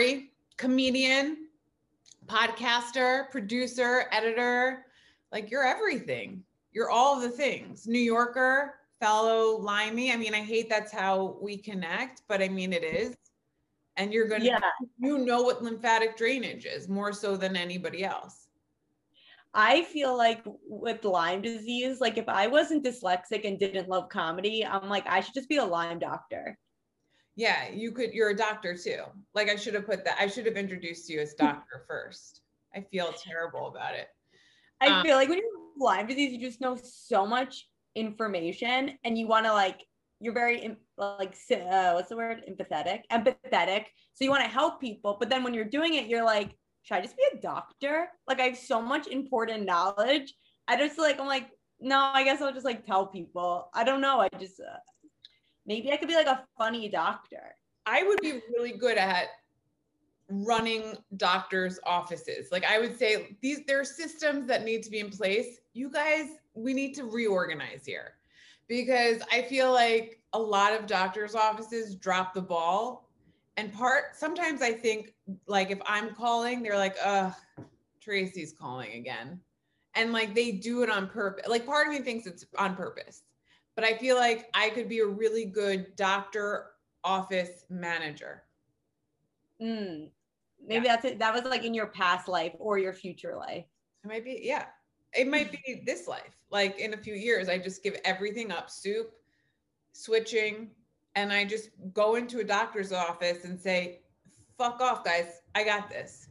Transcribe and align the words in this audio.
Lori, 0.00 0.30
comedian, 0.56 1.48
podcaster, 2.26 3.30
producer, 3.30 4.06
editor. 4.12 4.86
Like 5.30 5.50
you're 5.50 5.66
everything. 5.66 6.42
You're 6.72 6.90
all 6.90 7.20
the 7.20 7.28
things. 7.28 7.86
New 7.86 7.98
Yorker, 7.98 8.76
fellow 8.98 9.58
Lymie. 9.58 10.10
I 10.10 10.16
mean, 10.16 10.34
I 10.34 10.40
hate 10.40 10.70
that's 10.70 10.90
how 10.90 11.36
we 11.42 11.58
connect, 11.58 12.22
but 12.28 12.40
I 12.40 12.48
mean 12.48 12.72
it 12.72 12.82
is. 12.82 13.14
And 13.98 14.10
you're 14.10 14.26
gonna 14.26 14.44
Yeah. 14.44 14.60
you 14.98 15.18
know 15.18 15.42
what 15.42 15.62
lymphatic 15.62 16.16
drainage 16.16 16.64
is 16.64 16.88
more 16.88 17.12
so 17.12 17.36
than 17.36 17.54
anybody 17.54 18.02
else. 18.02 18.48
I 19.52 19.82
feel 19.82 20.16
like 20.16 20.40
with 20.64 21.04
Lyme 21.04 21.42
disease, 21.42 22.00
like 22.00 22.16
if 22.16 22.28
I 22.28 22.46
wasn't 22.46 22.84
dyslexic 22.84 23.46
and 23.46 23.58
didn't 23.58 23.88
love 23.88 24.08
comedy, 24.08 24.64
I'm 24.64 24.88
like, 24.88 25.06
I 25.06 25.20
should 25.20 25.34
just 25.34 25.48
be 25.50 25.58
a 25.58 25.64
Lyme 25.64 25.98
doctor. 25.98 26.56
Yeah, 27.36 27.68
you 27.68 27.92
could 27.92 28.12
you're 28.12 28.30
a 28.30 28.36
doctor 28.36 28.76
too. 28.76 29.02
Like 29.34 29.48
I 29.48 29.56
should 29.56 29.74
have 29.74 29.86
put 29.86 30.04
that, 30.04 30.16
I 30.18 30.26
should 30.26 30.46
have 30.46 30.56
introduced 30.56 31.08
you 31.08 31.20
as 31.20 31.34
doctor 31.34 31.84
first. 31.86 32.42
I 32.74 32.80
feel 32.82 33.12
terrible 33.12 33.68
about 33.68 33.94
it. 33.94 34.08
I 34.80 34.88
Um, 34.88 35.02
feel 35.04 35.16
like 35.16 35.28
when 35.28 35.38
you're 35.38 35.46
have 35.46 35.80
Lyme 35.80 36.06
disease, 36.06 36.32
you 36.32 36.40
just 36.40 36.60
know 36.60 36.76
so 36.82 37.26
much 37.26 37.68
information 37.94 38.98
and 39.04 39.16
you 39.16 39.26
want 39.26 39.46
to 39.46 39.52
like, 39.52 39.84
you're 40.20 40.34
very 40.34 40.76
like, 40.98 41.34
uh, 41.50 41.92
what's 41.92 42.10
the 42.10 42.16
word? 42.16 42.42
Empathetic, 42.48 43.02
empathetic. 43.10 43.86
So 44.14 44.24
you 44.24 44.30
want 44.30 44.44
to 44.44 44.50
help 44.50 44.80
people. 44.80 45.16
But 45.18 45.30
then 45.30 45.42
when 45.42 45.54
you're 45.54 45.64
doing 45.64 45.94
it, 45.94 46.06
you're 46.06 46.24
like, 46.24 46.54
should 46.82 46.96
I 46.96 47.00
just 47.00 47.16
be 47.16 47.24
a 47.32 47.40
doctor? 47.40 48.08
Like 48.28 48.40
I 48.40 48.44
have 48.44 48.58
so 48.58 48.82
much 48.82 49.06
important 49.06 49.64
knowledge. 49.64 50.34
I 50.68 50.76
just 50.76 50.98
like, 50.98 51.18
I'm 51.18 51.26
like, 51.26 51.48
no, 51.80 51.98
I 51.98 52.24
guess 52.24 52.40
I'll 52.40 52.52
just 52.52 52.66
like 52.66 52.84
tell 52.84 53.06
people. 53.06 53.70
I 53.74 53.84
don't 53.84 54.00
know. 54.02 54.20
I 54.20 54.28
just, 54.38 54.60
uh, 54.60 54.78
maybe 55.70 55.92
I 55.92 55.96
could 55.96 56.08
be 56.08 56.16
like 56.16 56.26
a 56.26 56.42
funny 56.58 56.88
doctor. 56.88 57.54
I 57.86 58.02
would 58.02 58.20
be 58.20 58.40
really 58.52 58.72
good 58.72 58.98
at 58.98 59.28
running 60.28 60.96
doctors' 61.16 61.78
offices. 61.86 62.50
Like 62.50 62.64
I 62.64 62.80
would 62.80 62.98
say 62.98 63.36
these 63.40 63.60
there 63.68 63.78
are 63.78 63.84
systems 63.84 64.48
that 64.48 64.64
need 64.64 64.82
to 64.82 64.90
be 64.90 64.98
in 64.98 65.10
place. 65.10 65.60
You 65.72 65.88
guys, 65.88 66.26
we 66.54 66.74
need 66.74 66.94
to 66.96 67.04
reorganize 67.04 67.86
here. 67.86 68.14
Because 68.66 69.22
I 69.30 69.42
feel 69.42 69.72
like 69.72 70.20
a 70.32 70.38
lot 70.38 70.72
of 70.72 70.88
doctors' 70.88 71.36
offices 71.36 71.94
drop 71.94 72.34
the 72.34 72.42
ball. 72.42 73.08
And 73.56 73.72
part 73.72 74.16
sometimes 74.16 74.62
I 74.62 74.72
think 74.72 75.14
like 75.46 75.70
if 75.70 75.80
I'm 75.86 76.16
calling, 76.16 76.64
they're 76.64 76.78
like, 76.78 76.96
uh, 77.04 77.30
Tracy's 78.00 78.52
calling 78.52 78.94
again. 78.94 79.38
And 79.94 80.12
like 80.12 80.34
they 80.34 80.50
do 80.50 80.82
it 80.82 80.90
on 80.90 81.06
purpose. 81.06 81.46
Like 81.46 81.64
part 81.64 81.86
of 81.86 81.92
me 81.92 82.00
thinks 82.00 82.26
it's 82.26 82.44
on 82.58 82.74
purpose. 82.74 83.22
But 83.80 83.88
I 83.88 83.96
feel 83.96 84.16
like 84.16 84.50
I 84.52 84.68
could 84.68 84.90
be 84.90 84.98
a 84.98 85.06
really 85.06 85.46
good 85.46 85.96
doctor 85.96 86.72
office 87.02 87.64
manager. 87.70 88.42
Mm, 89.58 90.10
maybe 90.62 90.86
that's 90.86 91.06
it. 91.06 91.18
That 91.18 91.32
was 91.32 91.44
like 91.44 91.64
in 91.64 91.72
your 91.72 91.86
past 91.86 92.28
life 92.28 92.52
or 92.58 92.76
your 92.76 92.92
future 92.92 93.34
life. 93.34 93.64
It 94.04 94.08
might 94.08 94.22
be, 94.22 94.38
yeah. 94.42 94.66
It 95.14 95.28
might 95.28 95.50
be 95.52 95.82
this 95.86 96.06
life. 96.06 96.36
Like 96.50 96.78
in 96.78 96.92
a 96.92 96.96
few 96.98 97.14
years, 97.14 97.48
I 97.48 97.56
just 97.56 97.82
give 97.82 97.96
everything 98.04 98.52
up, 98.52 98.68
soup, 98.68 99.14
switching, 99.92 100.68
and 101.14 101.32
I 101.32 101.46
just 101.46 101.70
go 101.94 102.16
into 102.16 102.40
a 102.40 102.44
doctor's 102.44 102.92
office 102.92 103.46
and 103.46 103.58
say, 103.58 104.00
fuck 104.58 104.82
off, 104.82 105.04
guys. 105.04 105.40
I 105.54 105.64
got 105.64 105.88
this. 105.88 106.28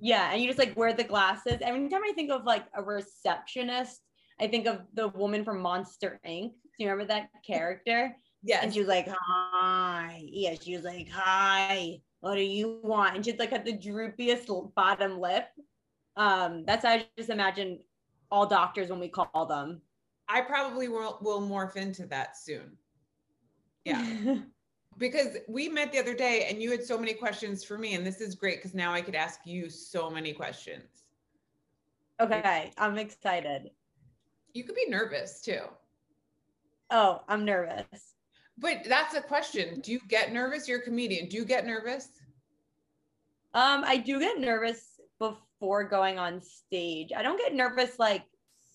Yeah, 0.00 0.32
and 0.32 0.42
you 0.42 0.48
just 0.48 0.58
like 0.58 0.76
wear 0.76 0.92
the 0.92 1.04
glasses. 1.04 1.58
Every 1.60 1.88
time 1.88 2.02
I 2.04 2.12
think 2.12 2.32
of 2.32 2.44
like 2.44 2.64
a 2.74 2.82
receptionist, 2.82 4.00
I 4.40 4.46
think 4.46 4.66
of 4.66 4.82
the 4.94 5.08
woman 5.08 5.44
from 5.44 5.60
Monster 5.60 6.20
Inc. 6.26 6.50
Do 6.50 6.84
you 6.84 6.88
remember 6.88 7.06
that 7.12 7.30
character? 7.46 8.14
Yes. 8.42 8.62
And 8.62 8.72
she 8.72 8.80
was 8.80 8.88
like, 8.88 9.08
"Hi." 9.08 10.22
Yeah, 10.24 10.54
she 10.60 10.76
was 10.76 10.84
like, 10.84 11.08
"Hi. 11.10 12.00
What 12.20 12.34
do 12.34 12.42
you 12.42 12.80
want?" 12.82 13.16
And 13.16 13.24
she's 13.24 13.38
like 13.38 13.50
had 13.50 13.64
the 13.64 13.76
droopiest 13.76 14.74
bottom 14.74 15.20
lip. 15.20 15.48
Um, 16.16 16.64
that's 16.64 16.84
how 16.84 16.92
I 16.92 17.06
just 17.16 17.30
imagine 17.30 17.80
all 18.30 18.46
doctors 18.46 18.90
when 18.90 19.00
we 19.00 19.08
call 19.08 19.46
them. 19.46 19.80
I 20.28 20.40
probably 20.40 20.88
will, 20.88 21.18
will 21.22 21.40
morph 21.40 21.76
into 21.76 22.06
that 22.06 22.36
soon. 22.36 22.76
Yeah. 23.84 24.38
because 24.98 25.36
we 25.48 25.68
met 25.68 25.92
the 25.92 25.98
other 25.98 26.14
day 26.14 26.46
and 26.48 26.60
you 26.60 26.70
had 26.70 26.82
so 26.82 26.98
many 26.98 27.12
questions 27.12 27.62
for 27.62 27.78
me. 27.78 27.94
And 27.94 28.04
this 28.04 28.20
is 28.20 28.34
great 28.34 28.58
because 28.58 28.74
now 28.74 28.92
I 28.92 29.02
could 29.02 29.14
ask 29.14 29.40
you 29.44 29.68
so 29.70 30.10
many 30.10 30.32
questions. 30.32 31.04
okay, 32.20 32.72
I'm 32.78 32.98
excited. 32.98 33.70
You 34.56 34.64
could 34.64 34.74
be 34.74 34.88
nervous 34.88 35.42
too. 35.42 35.60
Oh, 36.90 37.20
I'm 37.28 37.44
nervous. 37.44 38.14
But 38.56 38.84
that's 38.88 39.14
a 39.14 39.20
question. 39.20 39.80
Do 39.80 39.92
you 39.92 40.00
get 40.08 40.32
nervous? 40.32 40.66
You're 40.66 40.78
a 40.78 40.82
comedian. 40.82 41.28
Do 41.28 41.36
you 41.36 41.44
get 41.44 41.66
nervous? 41.66 42.08
Um, 43.52 43.84
I 43.84 43.98
do 43.98 44.18
get 44.18 44.40
nervous 44.40 44.98
before 45.18 45.84
going 45.84 46.18
on 46.18 46.40
stage. 46.40 47.10
I 47.14 47.22
don't 47.22 47.38
get 47.38 47.54
nervous 47.54 47.98
like 47.98 48.24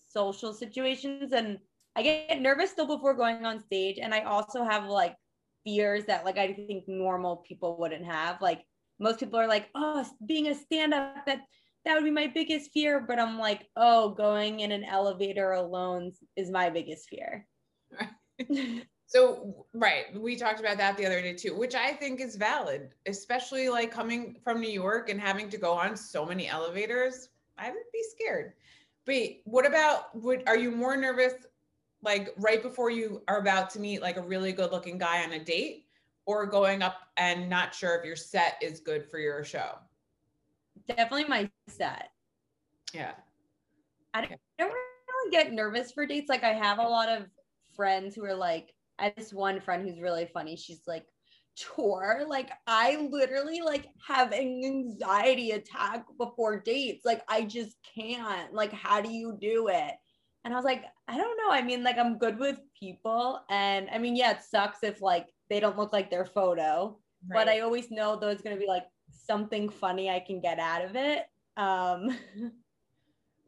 social 0.07 0.53
situations, 0.53 1.33
and 1.33 1.57
I 1.95 2.03
get 2.03 2.39
nervous 2.41 2.69
still 2.69 2.87
before 2.87 3.15
going 3.15 3.43
on 3.43 3.59
stage. 3.59 3.97
And 3.99 4.13
I 4.13 4.21
also 4.21 4.63
have 4.63 4.85
like 4.85 5.15
fears 5.63 6.05
that 6.05 6.25
like 6.25 6.37
I 6.37 6.53
think 6.53 6.87
normal 6.87 7.37
people 7.37 7.75
wouldn't 7.79 8.05
have. 8.05 8.39
Like 8.39 8.65
most 8.99 9.19
people 9.19 9.39
are 9.39 9.47
like, 9.47 9.69
oh, 9.73 10.05
being 10.27 10.47
a 10.47 10.53
stand-up 10.53 11.25
that 11.25 11.41
that 11.85 11.95
would 11.95 12.03
be 12.03 12.11
my 12.11 12.27
biggest 12.27 12.71
fear. 12.71 12.99
But 12.99 13.19
I'm 13.19 13.37
like, 13.37 13.67
oh, 13.75 14.09
going 14.09 14.61
in 14.61 14.71
an 14.71 14.83
elevator 14.83 15.53
alone 15.53 16.11
is 16.35 16.49
my 16.49 16.69
biggest 16.69 17.09
fear. 17.09 17.47
So, 19.11 19.65
right, 19.73 20.05
we 20.17 20.37
talked 20.37 20.61
about 20.61 20.77
that 20.77 20.95
the 20.95 21.05
other 21.05 21.21
day 21.21 21.33
too, 21.33 21.53
which 21.53 21.75
I 21.75 21.91
think 21.91 22.21
is 22.21 22.37
valid, 22.37 22.91
especially 23.07 23.67
like 23.67 23.91
coming 23.91 24.37
from 24.41 24.61
New 24.61 24.69
York 24.69 25.09
and 25.09 25.19
having 25.19 25.49
to 25.49 25.57
go 25.57 25.73
on 25.73 25.97
so 25.97 26.25
many 26.25 26.47
elevators. 26.47 27.27
I 27.57 27.71
would 27.71 27.83
be 27.91 28.01
scared. 28.09 28.53
But 29.05 29.41
what 29.43 29.65
about 29.65 30.15
would 30.15 30.47
are 30.47 30.57
you 30.57 30.71
more 30.71 30.95
nervous 30.95 31.33
like 32.01 32.33
right 32.37 32.63
before 32.63 32.89
you 32.89 33.21
are 33.27 33.39
about 33.39 33.69
to 33.71 33.81
meet 33.81 34.01
like 34.01 34.15
a 34.15 34.21
really 34.21 34.53
good 34.53 34.71
looking 34.71 34.97
guy 34.97 35.25
on 35.25 35.33
a 35.33 35.43
date 35.43 35.87
or 36.25 36.45
going 36.45 36.81
up 36.81 36.95
and 37.17 37.49
not 37.49 37.75
sure 37.75 37.95
if 37.95 38.05
your 38.05 38.15
set 38.15 38.55
is 38.61 38.79
good 38.79 39.11
for 39.11 39.19
your 39.19 39.43
show? 39.43 39.73
Definitely 40.95 41.25
my 41.25 41.49
set. 41.67 42.09
Yeah. 42.93 43.13
I 44.13 44.21
don't, 44.21 44.33
I 44.33 44.37
don't 44.59 44.71
really 44.71 45.31
get 45.31 45.53
nervous 45.53 45.91
for 45.91 46.05
dates. 46.05 46.29
Like 46.29 46.43
I 46.43 46.53
have 46.53 46.79
a 46.79 46.83
lot 46.83 47.09
of 47.09 47.27
friends 47.75 48.15
who 48.15 48.25
are 48.25 48.35
like, 48.35 48.73
I 48.99 49.05
have 49.05 49.15
this 49.15 49.33
one 49.33 49.61
friend 49.61 49.87
who's 49.87 50.01
really 50.01 50.29
funny. 50.33 50.55
She's 50.55 50.81
like, 50.87 51.05
tour. 51.55 52.23
Like 52.27 52.51
I 52.67 53.07
literally 53.11 53.61
like 53.61 53.87
have 54.07 54.31
an 54.31 54.61
anxiety 54.63 55.51
attack 55.51 56.05
before 56.17 56.59
dates. 56.59 57.05
Like 57.05 57.23
I 57.27 57.43
just 57.43 57.77
can't. 57.95 58.53
Like 58.53 58.71
how 58.71 59.01
do 59.01 59.11
you 59.11 59.37
do 59.39 59.67
it? 59.67 59.93
And 60.43 60.53
I 60.53 60.57
was 60.57 60.65
like, 60.65 60.85
I 61.07 61.17
don't 61.17 61.37
know. 61.37 61.51
I 61.51 61.61
mean, 61.61 61.83
like 61.83 61.97
I'm 61.97 62.17
good 62.17 62.39
with 62.39 62.59
people, 62.79 63.41
and 63.49 63.87
I 63.91 63.99
mean, 63.99 64.15
yeah, 64.15 64.31
it 64.31 64.41
sucks 64.41 64.79
if 64.81 65.01
like 65.01 65.27
they 65.49 65.59
don't 65.59 65.77
look 65.77 65.93
like 65.93 66.09
their 66.09 66.25
photo, 66.25 66.97
but 67.31 67.47
I 67.47 67.59
always 67.59 67.91
know 67.91 68.15
there's 68.15 68.41
gonna 68.41 68.57
be 68.57 68.65
like 68.67 68.85
something 69.11 69.69
funny 69.69 70.09
I 70.09 70.19
can 70.19 70.39
get 70.39 70.59
out 70.59 70.83
of 70.83 70.95
it. 70.95 71.25
Um, 71.57 72.17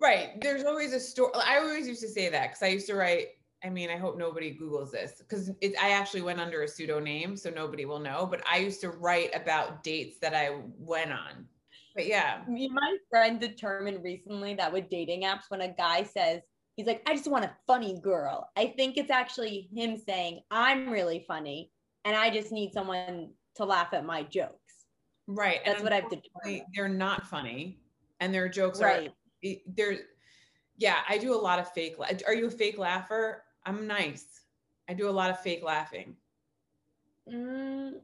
Right. 0.03 0.41
There's 0.41 0.65
always 0.65 0.91
a 0.91 0.99
story. 0.99 1.31
I 1.33 1.59
always 1.59 1.87
used 1.87 2.01
to 2.01 2.09
say 2.09 2.27
that 2.27 2.49
because 2.49 2.61
I 2.61 2.67
used 2.67 2.87
to 2.87 2.95
write. 2.95 3.27
I 3.63 3.69
mean, 3.69 3.89
I 3.89 3.95
hope 3.95 4.17
nobody 4.17 4.53
Googles 4.53 4.91
this 4.91 5.13
because 5.19 5.49
I 5.81 5.91
actually 5.91 6.21
went 6.21 6.41
under 6.41 6.63
a 6.63 6.67
pseudonym, 6.67 7.37
so 7.37 7.49
nobody 7.49 7.85
will 7.85 7.99
know. 7.99 8.27
But 8.29 8.43
I 8.45 8.57
used 8.57 8.81
to 8.81 8.89
write 8.89 9.33
about 9.33 9.81
dates 9.81 10.19
that 10.19 10.33
I 10.33 10.59
went 10.77 11.13
on. 11.13 11.47
But 11.95 12.05
yeah, 12.05 12.41
me 12.49 12.65
and 12.65 12.73
my 12.73 12.97
friend 13.09 13.39
determined 13.39 14.03
recently 14.03 14.55
that 14.55 14.73
with 14.73 14.89
dating 14.89 15.23
apps, 15.23 15.43
when 15.47 15.61
a 15.61 15.73
guy 15.73 16.03
says 16.03 16.41
he's 16.75 16.87
like, 16.87 17.01
I 17.07 17.13
just 17.13 17.31
want 17.31 17.45
a 17.45 17.55
funny 17.65 17.97
girl, 18.01 18.49
I 18.57 18.73
think 18.75 18.97
it's 18.97 19.11
actually 19.11 19.69
him 19.73 19.95
saying, 19.95 20.41
I'm 20.51 20.89
really 20.89 21.23
funny 21.25 21.71
and 22.03 22.17
I 22.17 22.29
just 22.29 22.51
need 22.51 22.73
someone 22.73 23.29
to 23.55 23.63
laugh 23.63 23.93
at 23.93 24.05
my 24.05 24.23
jokes. 24.23 24.62
Right. 25.27 25.59
That's 25.65 25.77
and 25.77 25.83
what 25.83 25.93
I've 25.93 26.09
determined. 26.09 26.65
They're 26.75 26.89
not 26.89 27.27
funny, 27.27 27.79
and 28.19 28.33
their 28.33 28.49
jokes 28.49 28.81
Right. 28.81 29.09
are 29.09 29.49
they're. 29.67 29.97
Yeah, 30.77 30.97
I 31.07 31.17
do 31.17 31.33
a 31.33 31.37
lot 31.37 31.59
of 31.59 31.71
fake. 31.71 31.99
la- 31.99 32.07
Are 32.25 32.33
you 32.33 32.47
a 32.47 32.51
fake 32.51 32.77
laugher? 32.77 33.43
I'm 33.65 33.85
nice. 33.87 34.41
I 34.89 34.93
do 34.93 35.07
a 35.07 35.11
lot 35.11 35.29
of 35.29 35.39
fake 35.39 35.63
laughing. 35.63 36.17
Mm, 37.31 38.01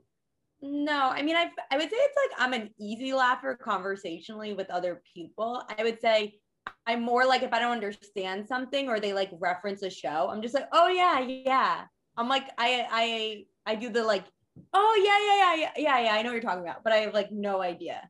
no, 0.61 1.09
I 1.09 1.21
mean, 1.21 1.35
I 1.35 1.49
I 1.71 1.77
would 1.77 1.89
say 1.89 1.95
it's 1.97 2.17
like 2.17 2.39
I'm 2.39 2.53
an 2.53 2.69
easy 2.79 3.13
laugher 3.13 3.55
conversationally 3.55 4.53
with 4.53 4.69
other 4.69 5.01
people. 5.13 5.63
I 5.77 5.83
would 5.83 5.99
say 5.99 6.39
I'm 6.85 7.01
more 7.01 7.25
like 7.25 7.43
if 7.43 7.53
I 7.53 7.59
don't 7.59 7.71
understand 7.71 8.47
something 8.47 8.87
or 8.87 8.99
they 8.99 9.13
like 9.13 9.29
reference 9.39 9.81
a 9.83 9.89
show, 9.89 10.29
I'm 10.29 10.41
just 10.41 10.53
like, 10.53 10.67
oh 10.71 10.87
yeah, 10.87 11.19
yeah. 11.19 11.85
I'm 12.17 12.29
like 12.29 12.49
I 12.57 12.87
I 12.91 13.71
I 13.71 13.75
do 13.75 13.89
the 13.89 14.03
like, 14.03 14.25
oh 14.73 15.01
yeah 15.03 15.55
yeah 15.55 15.55
yeah 15.55 15.71
yeah 15.77 16.05
yeah 16.05 16.13
I 16.13 16.21
know 16.21 16.29
what 16.29 16.33
you're 16.33 16.41
talking 16.41 16.63
about, 16.63 16.83
but 16.83 16.93
I 16.93 16.97
have 16.97 17.13
like 17.13 17.31
no 17.31 17.61
idea. 17.61 18.09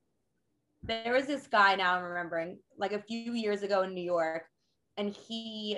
There 0.83 1.13
was 1.13 1.25
this 1.25 1.47
guy 1.47 1.75
now 1.75 1.95
I'm 1.95 2.03
remembering 2.03 2.59
like 2.77 2.93
a 2.93 3.01
few 3.01 3.33
years 3.33 3.63
ago 3.63 3.83
in 3.83 3.93
New 3.93 4.03
York, 4.03 4.43
and 4.97 5.09
he 5.09 5.77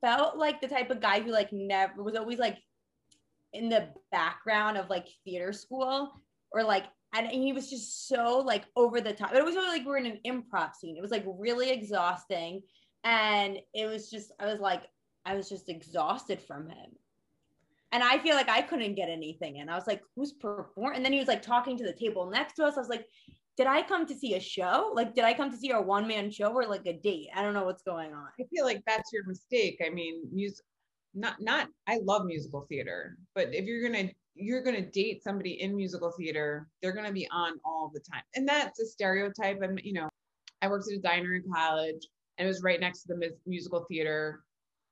felt 0.00 0.36
like 0.36 0.60
the 0.60 0.68
type 0.68 0.90
of 0.90 1.00
guy 1.00 1.20
who 1.20 1.30
like 1.30 1.52
never 1.52 2.02
was 2.02 2.16
always 2.16 2.38
like 2.38 2.58
in 3.52 3.68
the 3.68 3.88
background 4.10 4.78
of 4.78 4.88
like 4.88 5.08
theater 5.24 5.52
school 5.52 6.12
or 6.52 6.62
like 6.62 6.84
and 7.14 7.26
he 7.26 7.52
was 7.52 7.68
just 7.68 8.08
so 8.08 8.38
like 8.38 8.64
over 8.76 9.00
the 9.00 9.12
top. 9.12 9.34
It 9.34 9.44
was 9.44 9.56
like 9.56 9.84
we 9.84 9.92
are 9.92 9.96
in 9.96 10.06
an 10.06 10.20
improv 10.26 10.74
scene. 10.74 10.96
It 10.96 11.02
was 11.02 11.10
like 11.10 11.24
really 11.26 11.70
exhausting. 11.70 12.62
And 13.02 13.58
it 13.74 13.86
was 13.86 14.10
just, 14.10 14.32
I 14.38 14.46
was 14.46 14.60
like, 14.60 14.82
I 15.24 15.34
was 15.34 15.48
just 15.48 15.68
exhausted 15.68 16.40
from 16.40 16.68
him. 16.68 16.90
And 17.92 18.04
I 18.04 18.18
feel 18.18 18.36
like 18.36 18.48
I 18.48 18.62
couldn't 18.62 18.94
get 18.94 19.08
anything 19.08 19.56
in. 19.56 19.68
I 19.68 19.74
was 19.74 19.86
like, 19.86 20.02
who's 20.14 20.32
performing? 20.32 20.96
And 20.96 21.04
then 21.04 21.12
he 21.12 21.18
was 21.18 21.28
like 21.28 21.42
talking 21.42 21.76
to 21.76 21.84
the 21.84 21.92
table 21.92 22.30
next 22.30 22.54
to 22.54 22.64
us. 22.64 22.76
I 22.76 22.80
was 22.80 22.88
like, 22.88 23.06
did 23.56 23.66
I 23.66 23.82
come 23.82 24.06
to 24.06 24.14
see 24.14 24.34
a 24.34 24.40
show? 24.40 24.92
Like, 24.94 25.14
did 25.14 25.24
I 25.24 25.34
come 25.34 25.50
to 25.50 25.56
see 25.56 25.70
a 25.70 25.80
one 25.80 26.06
man 26.06 26.30
show 26.30 26.52
or 26.52 26.66
like 26.66 26.86
a 26.86 26.92
date? 26.92 27.28
I 27.34 27.42
don't 27.42 27.52
know 27.52 27.64
what's 27.64 27.82
going 27.82 28.14
on. 28.14 28.28
I 28.40 28.44
feel 28.44 28.64
like 28.64 28.82
that's 28.86 29.12
your 29.12 29.26
mistake. 29.26 29.82
I 29.84 29.90
mean, 29.90 30.22
music, 30.32 30.64
not, 31.14 31.40
not, 31.40 31.68
I 31.88 31.98
love 32.04 32.24
musical 32.26 32.64
theater, 32.68 33.18
but 33.34 33.52
if 33.52 33.64
you're 33.64 33.82
going 33.90 34.08
to, 34.08 34.14
you're 34.36 34.62
going 34.62 34.76
to 34.76 34.90
date 34.90 35.24
somebody 35.24 35.60
in 35.60 35.76
musical 35.76 36.12
theater, 36.12 36.68
they're 36.80 36.92
going 36.92 37.06
to 37.06 37.12
be 37.12 37.28
on 37.32 37.58
all 37.64 37.90
the 37.92 38.00
time. 38.00 38.22
And 38.36 38.48
that's 38.48 38.80
a 38.80 38.86
stereotype. 38.86 39.60
And, 39.62 39.80
you 39.82 39.94
know, 39.94 40.08
I 40.62 40.68
worked 40.68 40.86
at 40.90 40.98
a 40.98 41.00
diner 41.00 41.34
in 41.34 41.42
college 41.52 42.06
and 42.38 42.46
it 42.46 42.48
was 42.48 42.62
right 42.62 42.80
next 42.80 43.02
to 43.02 43.14
the 43.14 43.36
musical 43.46 43.84
theater 43.90 44.44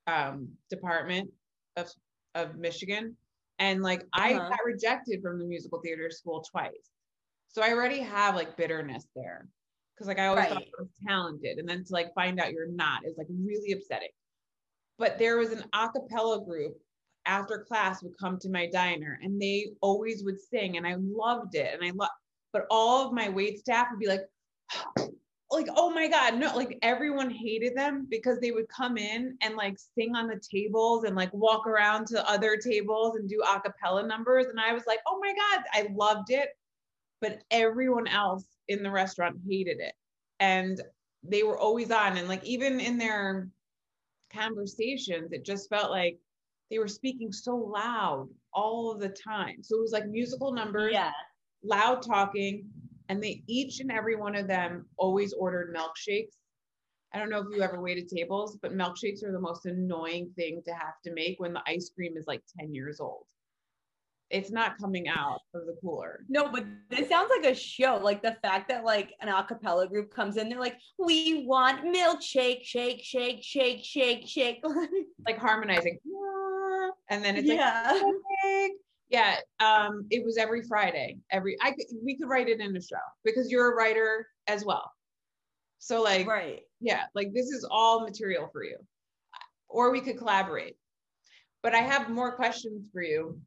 um, 0.09 0.49
department 0.69 1.31
of, 1.77 1.89
of 2.39 2.57
Michigan. 2.57 3.17
And 3.59 3.83
like 3.83 4.05
I 4.13 4.35
uh-huh. 4.35 4.49
got 4.51 4.65
rejected 4.65 5.21
from 5.23 5.39
the 5.39 5.45
musical 5.45 5.81
theater 5.81 6.11
school 6.11 6.45
twice. 6.49 6.91
So 7.49 7.63
I 7.63 7.73
already 7.73 7.99
have 8.01 8.35
like 8.35 8.57
bitterness 8.57 9.07
there. 9.17 9.49
Cause 9.99 10.07
like 10.07 10.21
I 10.21 10.27
always 10.27 10.45
right. 10.45 10.51
thought 10.51 10.63
I 10.63 10.83
was 10.83 10.91
talented. 11.07 11.59
And 11.59 11.69
then 11.69 11.85
to 11.85 11.93
like 11.93 12.15
find 12.15 12.39
out 12.39 12.53
you're 12.53 12.71
not 12.71 13.05
is 13.05 13.19
like 13.19 13.27
really 13.29 13.73
upsetting. 13.73 14.11
But 14.97 15.19
there 15.19 15.39
was 15.39 15.51
an 15.51 15.65
a 15.73 15.89
cappella 15.89 16.45
group 16.45 16.77
after 17.27 17.65
class 17.67 18.03
would 18.03 18.17
come 18.19 18.39
to 18.39 18.49
my 18.49 18.69
diner 18.69 19.19
and 19.23 19.41
they 19.43 19.71
always 19.81 20.25
would 20.25 20.41
sing 20.41 20.77
and 20.77 20.87
I 20.87 20.97
loved 20.99 21.57
it. 21.57 21.75
And 21.75 21.85
I 21.85 21.93
love 21.95 22.11
but 22.53 22.67
all 22.71 23.07
of 23.07 23.13
my 23.13 23.29
wait 23.29 23.59
staff 23.59 23.89
would 23.91 24.01
be 24.01 24.07
like, 24.07 24.23
like 25.51 25.69
oh 25.77 25.91
my 25.91 26.09
god 26.09 26.37
no 26.37 26.55
like 26.55 26.79
everyone 26.83 27.31
hated 27.31 27.75
them 27.75 28.07
because 28.11 28.39
they 28.41 28.51
would 28.51 28.69
come 28.69 28.99
in 28.99 29.37
and 29.41 29.57
like 29.57 29.77
sing 29.95 30.15
on 30.15 30.27
the 30.27 30.41
tables 30.53 31.05
and 31.05 31.17
like 31.17 31.33
walk 31.33 31.67
around 31.67 32.07
to 32.07 32.29
other 32.29 32.57
tables 32.57 33.17
and 33.17 33.29
do 33.29 33.43
a 33.43 33.61
cappella 33.61 34.07
numbers. 34.07 34.47
And 34.47 34.61
i 34.61 34.73
was 34.73 34.85
like 34.87 35.01
oh 35.07 35.19
my 35.21 35.33
god 35.35 35.65
i 35.73 35.89
loved 35.95 36.31
it. 36.31 36.51
But 37.21 37.43
everyone 37.51 38.07
else 38.07 38.45
in 38.69 38.83
the 38.83 38.91
restaurant 38.91 39.39
hated 39.49 39.81
it. 39.81 39.95
And 40.39 40.81
they 41.25 41.43
were 41.43 41.59
always 41.59 41.91
on. 41.91 42.17
And 42.17 42.29
like 42.29 42.45
even 42.45 42.79
in 42.79 42.99
their 42.99 43.49
conversations 44.33 45.33
it 45.33 45.45
just 45.45 45.69
felt 45.71 45.91
like 45.91 46.19
they 46.71 46.79
were 46.79 46.89
speaking 46.89 47.33
so 47.33 47.57
loud 47.57 48.29
all 48.53 48.93
of 48.93 49.01
the 49.01 49.09
time. 49.09 49.63
So 49.63 49.79
it 49.79 49.81
was 49.81 49.93
like 49.93 50.07
musical 50.07 50.53
numbers 50.53 50.93
yeah. 50.93 51.13
loud 51.65 52.03
talking 52.03 52.67
and 53.09 53.23
they 53.23 53.43
each 53.47 53.81
and 53.81 53.91
every 53.91 54.17
one 54.17 54.35
of 54.35 54.47
them 54.47 54.87
always 54.97 55.33
ordered 55.33 55.75
milkshakes. 55.75 56.35
I 57.15 57.19
don't 57.19 57.31
know 57.31 57.39
if 57.41 57.47
you 57.51 57.63
ever 57.63 57.81
waited 57.81 58.09
tables, 58.09 58.59
but 58.61 58.75
milkshakes 58.75 59.25
are 59.25 59.33
the 59.33 59.41
most 59.41 59.65
annoying 59.65 60.31
thing 60.37 60.63
to 60.67 60.73
have 60.73 61.01
to 61.05 61.13
make 61.13 61.41
when 61.41 61.55
the 61.55 61.63
ice 61.67 61.91
cream 61.95 62.17
is 62.17 62.27
like 62.27 62.43
10 62.59 62.75
years 62.75 63.01
old. 63.01 63.25
It's 64.31 64.51
not 64.51 64.77
coming 64.77 65.09
out 65.09 65.41
of 65.55 65.65
the 65.65 65.75
cooler. 65.81 66.21
No, 66.29 66.51
but 66.51 66.67
this 66.91 67.09
sounds 67.09 67.31
like 67.35 67.51
a 67.51 67.55
show. 67.55 67.99
Like 68.03 68.21
the 68.21 68.37
fact 68.43 68.69
that 68.69 68.85
like 68.85 69.15
an 69.23 69.29
acapella 69.29 69.89
group 69.89 70.13
comes 70.15 70.37
in, 70.37 70.51
they're 70.51 70.61
like, 70.61 70.77
"We 70.99 71.47
want 71.47 71.83
milkshake, 71.83 72.63
shake, 72.63 73.03
shake, 73.03 73.43
shake, 73.43 73.83
shake, 73.83 74.27
shake," 74.27 74.63
like 75.27 75.39
harmonizing, 75.39 75.99
and 77.09 77.25
then 77.25 77.37
it's 77.37 77.49
yeah. 77.49 77.91
like, 77.95 78.73
yeah, 79.09 79.37
um, 79.61 80.07
it 80.11 80.25
was 80.25 80.37
every 80.37 80.63
Friday. 80.63 81.19
Every 81.31 81.57
I 81.63 81.73
could, 81.73 81.87
we 82.05 82.17
could 82.17 82.29
write 82.29 82.49
it 82.49 82.61
in 82.61 82.77
a 82.77 82.81
show 82.81 82.97
because 83.25 83.51
you're 83.51 83.73
a 83.73 83.75
writer 83.75 84.27
as 84.47 84.65
well. 84.65 84.91
So 85.79 86.03
like, 86.03 86.27
right? 86.27 86.61
Yeah, 86.81 87.05
like 87.15 87.33
this 87.33 87.47
is 87.47 87.67
all 87.71 88.03
material 88.03 88.49
for 88.53 88.65
you, 88.65 88.77
or 89.69 89.91
we 89.91 90.01
could 90.01 90.19
collaborate. 90.19 90.77
But 91.63 91.75
I 91.75 91.79
have 91.79 92.11
more 92.11 92.37
questions 92.37 92.89
for 92.93 93.03
you. 93.03 93.41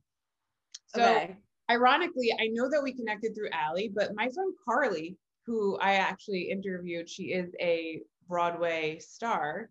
So, 0.87 1.01
okay. 1.01 1.37
ironically, 1.69 2.33
I 2.33 2.47
know 2.51 2.69
that 2.69 2.83
we 2.83 2.93
connected 2.93 3.33
through 3.35 3.49
Allie, 3.53 3.91
but 3.93 4.15
my 4.15 4.27
friend 4.29 4.53
Carly, 4.65 5.15
who 5.45 5.77
I 5.77 5.93
actually 5.93 6.49
interviewed, 6.49 7.09
she 7.09 7.25
is 7.25 7.53
a 7.61 8.01
Broadway 8.27 8.99
star 8.99 9.69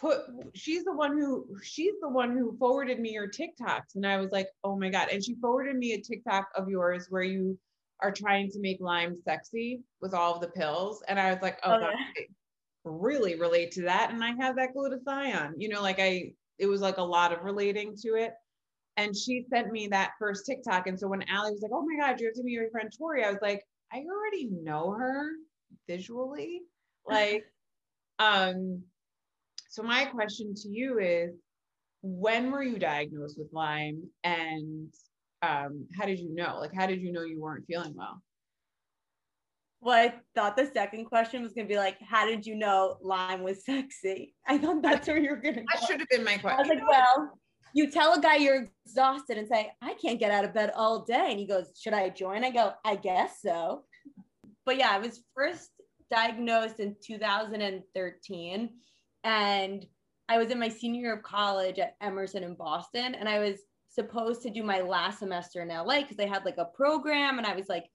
put 0.00 0.20
she's 0.54 0.84
the 0.84 0.92
one 0.92 1.12
who 1.12 1.46
she's 1.62 1.94
the 2.00 2.08
one 2.08 2.36
who 2.36 2.56
forwarded 2.58 2.98
me 2.98 3.10
your 3.10 3.28
TikToks 3.28 3.94
and 3.96 4.06
I 4.06 4.16
was 4.16 4.32
like, 4.32 4.48
"Oh 4.64 4.76
my 4.76 4.88
god." 4.88 5.08
And 5.12 5.22
she 5.22 5.34
forwarded 5.34 5.76
me 5.76 5.92
a 5.92 6.00
TikTok 6.00 6.48
of 6.54 6.68
yours 6.68 7.06
where 7.10 7.22
you 7.22 7.58
are 8.00 8.10
trying 8.10 8.50
to 8.50 8.60
make 8.60 8.80
Lyme 8.80 9.14
sexy 9.14 9.82
with 10.00 10.14
all 10.14 10.34
of 10.34 10.40
the 10.40 10.48
pills 10.48 11.02
and 11.06 11.20
I 11.20 11.32
was 11.32 11.42
like, 11.42 11.58
"Oh, 11.64 11.74
oh 11.74 11.80
god, 11.80 11.92
yeah. 12.16 12.24
really 12.84 13.38
relate 13.38 13.72
to 13.72 13.82
that." 13.82 14.10
And 14.10 14.24
I 14.24 14.32
have 14.40 14.56
that 14.56 14.74
glutathione. 14.74 15.54
You 15.58 15.68
know, 15.68 15.82
like 15.82 16.00
I 16.00 16.32
it 16.58 16.66
was 16.66 16.80
like 16.80 16.96
a 16.98 17.02
lot 17.02 17.32
of 17.32 17.42
relating 17.44 17.94
to 18.02 18.14
it. 18.14 18.32
And 18.96 19.16
she 19.16 19.44
sent 19.50 19.70
me 19.70 19.88
that 19.88 20.12
first 20.18 20.46
TikTok 20.46 20.86
and 20.86 20.98
so 20.98 21.08
when 21.08 21.22
Allie 21.24 21.52
was 21.52 21.62
like, 21.62 21.72
"Oh 21.74 21.84
my 21.86 21.96
god, 22.00 22.20
you 22.20 22.26
have 22.26 22.34
to 22.36 22.42
meet 22.42 22.52
your 22.52 22.70
friend 22.70 22.90
Tori." 22.96 23.24
I 23.24 23.30
was 23.30 23.42
like, 23.42 23.62
"I 23.92 23.98
already 23.98 24.48
know 24.50 24.92
her 24.92 25.30
visually." 25.86 26.62
Like 27.06 27.44
um 28.18 28.82
so 29.70 29.84
my 29.84 30.04
question 30.04 30.52
to 30.52 30.68
you 30.68 30.98
is, 30.98 31.30
when 32.02 32.50
were 32.50 32.62
you 32.62 32.76
diagnosed 32.76 33.38
with 33.38 33.52
Lyme, 33.52 34.02
and 34.24 34.92
um, 35.42 35.86
how 35.96 36.06
did 36.06 36.18
you 36.18 36.34
know? 36.34 36.58
Like, 36.58 36.74
how 36.74 36.86
did 36.86 37.00
you 37.00 37.12
know 37.12 37.22
you 37.22 37.40
weren't 37.40 37.66
feeling 37.68 37.94
well? 37.94 38.20
Well, 39.80 40.08
I 40.08 40.14
thought 40.34 40.56
the 40.56 40.68
second 40.74 41.04
question 41.04 41.44
was 41.44 41.52
gonna 41.52 41.68
be 41.68 41.76
like, 41.76 41.98
how 42.00 42.26
did 42.26 42.44
you 42.44 42.56
know 42.56 42.96
Lyme 43.00 43.44
was 43.44 43.64
sexy? 43.64 44.34
I 44.46 44.58
thought 44.58 44.82
that's 44.82 45.06
where 45.06 45.18
you 45.18 45.30
were 45.30 45.36
gonna. 45.36 45.62
That 45.72 45.84
should 45.86 46.00
have 46.00 46.08
been 46.08 46.24
my 46.24 46.36
question. 46.36 46.58
I 46.58 46.62
was 46.62 46.68
like, 46.68 46.88
well, 46.88 47.38
you 47.72 47.92
tell 47.92 48.14
a 48.14 48.20
guy 48.20 48.36
you're 48.36 48.66
exhausted 48.84 49.38
and 49.38 49.46
say, 49.46 49.70
I 49.80 49.94
can't 49.94 50.18
get 50.18 50.32
out 50.32 50.44
of 50.44 50.52
bed 50.52 50.72
all 50.74 51.04
day, 51.04 51.28
and 51.30 51.38
he 51.38 51.46
goes, 51.46 51.70
should 51.80 51.94
I 51.94 52.08
join? 52.08 52.42
I 52.42 52.50
go, 52.50 52.72
I 52.84 52.96
guess 52.96 53.38
so. 53.40 53.84
But 54.66 54.78
yeah, 54.78 54.90
I 54.90 54.98
was 54.98 55.22
first 55.36 55.70
diagnosed 56.10 56.80
in 56.80 56.96
2013 57.06 58.70
and 59.24 59.84
I 60.28 60.38
was 60.38 60.50
in 60.50 60.60
my 60.60 60.68
senior 60.68 61.00
year 61.00 61.14
of 61.14 61.22
college 61.22 61.78
at 61.78 61.96
Emerson 62.00 62.44
in 62.44 62.54
Boston, 62.54 63.14
and 63.14 63.28
I 63.28 63.40
was 63.40 63.56
supposed 63.88 64.42
to 64.42 64.50
do 64.50 64.62
my 64.62 64.80
last 64.80 65.18
semester 65.18 65.60
in 65.60 65.68
LA 65.68 66.02
because 66.02 66.16
they 66.16 66.28
had 66.28 66.44
like 66.44 66.58
a 66.58 66.66
program, 66.66 67.38
and 67.38 67.46
I 67.46 67.56
was 67.56 67.68
like 67.68 67.86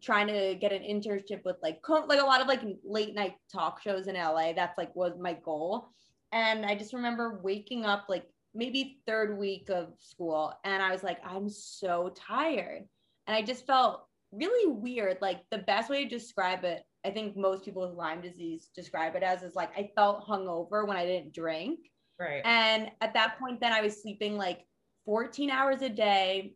trying 0.00 0.28
to 0.28 0.54
get 0.54 0.72
an 0.72 0.82
internship 0.82 1.44
with 1.44 1.56
like 1.62 1.80
like 1.88 2.20
a 2.20 2.24
lot 2.24 2.40
of 2.40 2.46
like 2.46 2.62
late 2.84 3.14
night 3.14 3.34
talk 3.52 3.82
shows 3.82 4.06
in 4.06 4.14
LA. 4.14 4.52
That's 4.52 4.78
like 4.78 4.94
was 4.94 5.18
my 5.18 5.34
goal, 5.44 5.88
and 6.32 6.64
I 6.64 6.76
just 6.76 6.92
remember 6.92 7.40
waking 7.42 7.84
up 7.84 8.04
like 8.08 8.26
maybe 8.54 9.00
third 9.06 9.36
week 9.36 9.68
of 9.68 9.88
school, 9.98 10.52
and 10.64 10.82
I 10.82 10.92
was 10.92 11.02
like, 11.02 11.18
I'm 11.24 11.48
so 11.48 12.14
tired, 12.14 12.84
and 13.26 13.36
I 13.36 13.42
just 13.42 13.66
felt 13.66 14.04
really 14.32 14.72
weird. 14.72 15.18
Like 15.20 15.40
the 15.50 15.58
best 15.58 15.90
way 15.90 16.04
to 16.04 16.08
describe 16.08 16.64
it 16.64 16.84
I 17.04 17.10
think 17.10 17.36
most 17.36 17.64
people 17.64 17.86
with 17.86 17.96
Lyme 17.96 18.20
disease 18.20 18.68
describe 18.74 19.14
it 19.16 19.22
as 19.22 19.42
is 19.42 19.54
like 19.54 19.70
I 19.76 19.90
felt 19.94 20.26
hungover 20.26 20.86
when 20.86 20.96
I 20.96 21.06
didn't 21.06 21.34
drink. 21.34 21.80
Right. 22.18 22.42
And 22.44 22.90
at 23.00 23.14
that 23.14 23.38
point, 23.38 23.60
then 23.60 23.72
I 23.72 23.80
was 23.80 24.02
sleeping 24.02 24.36
like 24.36 24.66
14 25.06 25.50
hours 25.50 25.80
a 25.82 25.88
day 25.88 26.54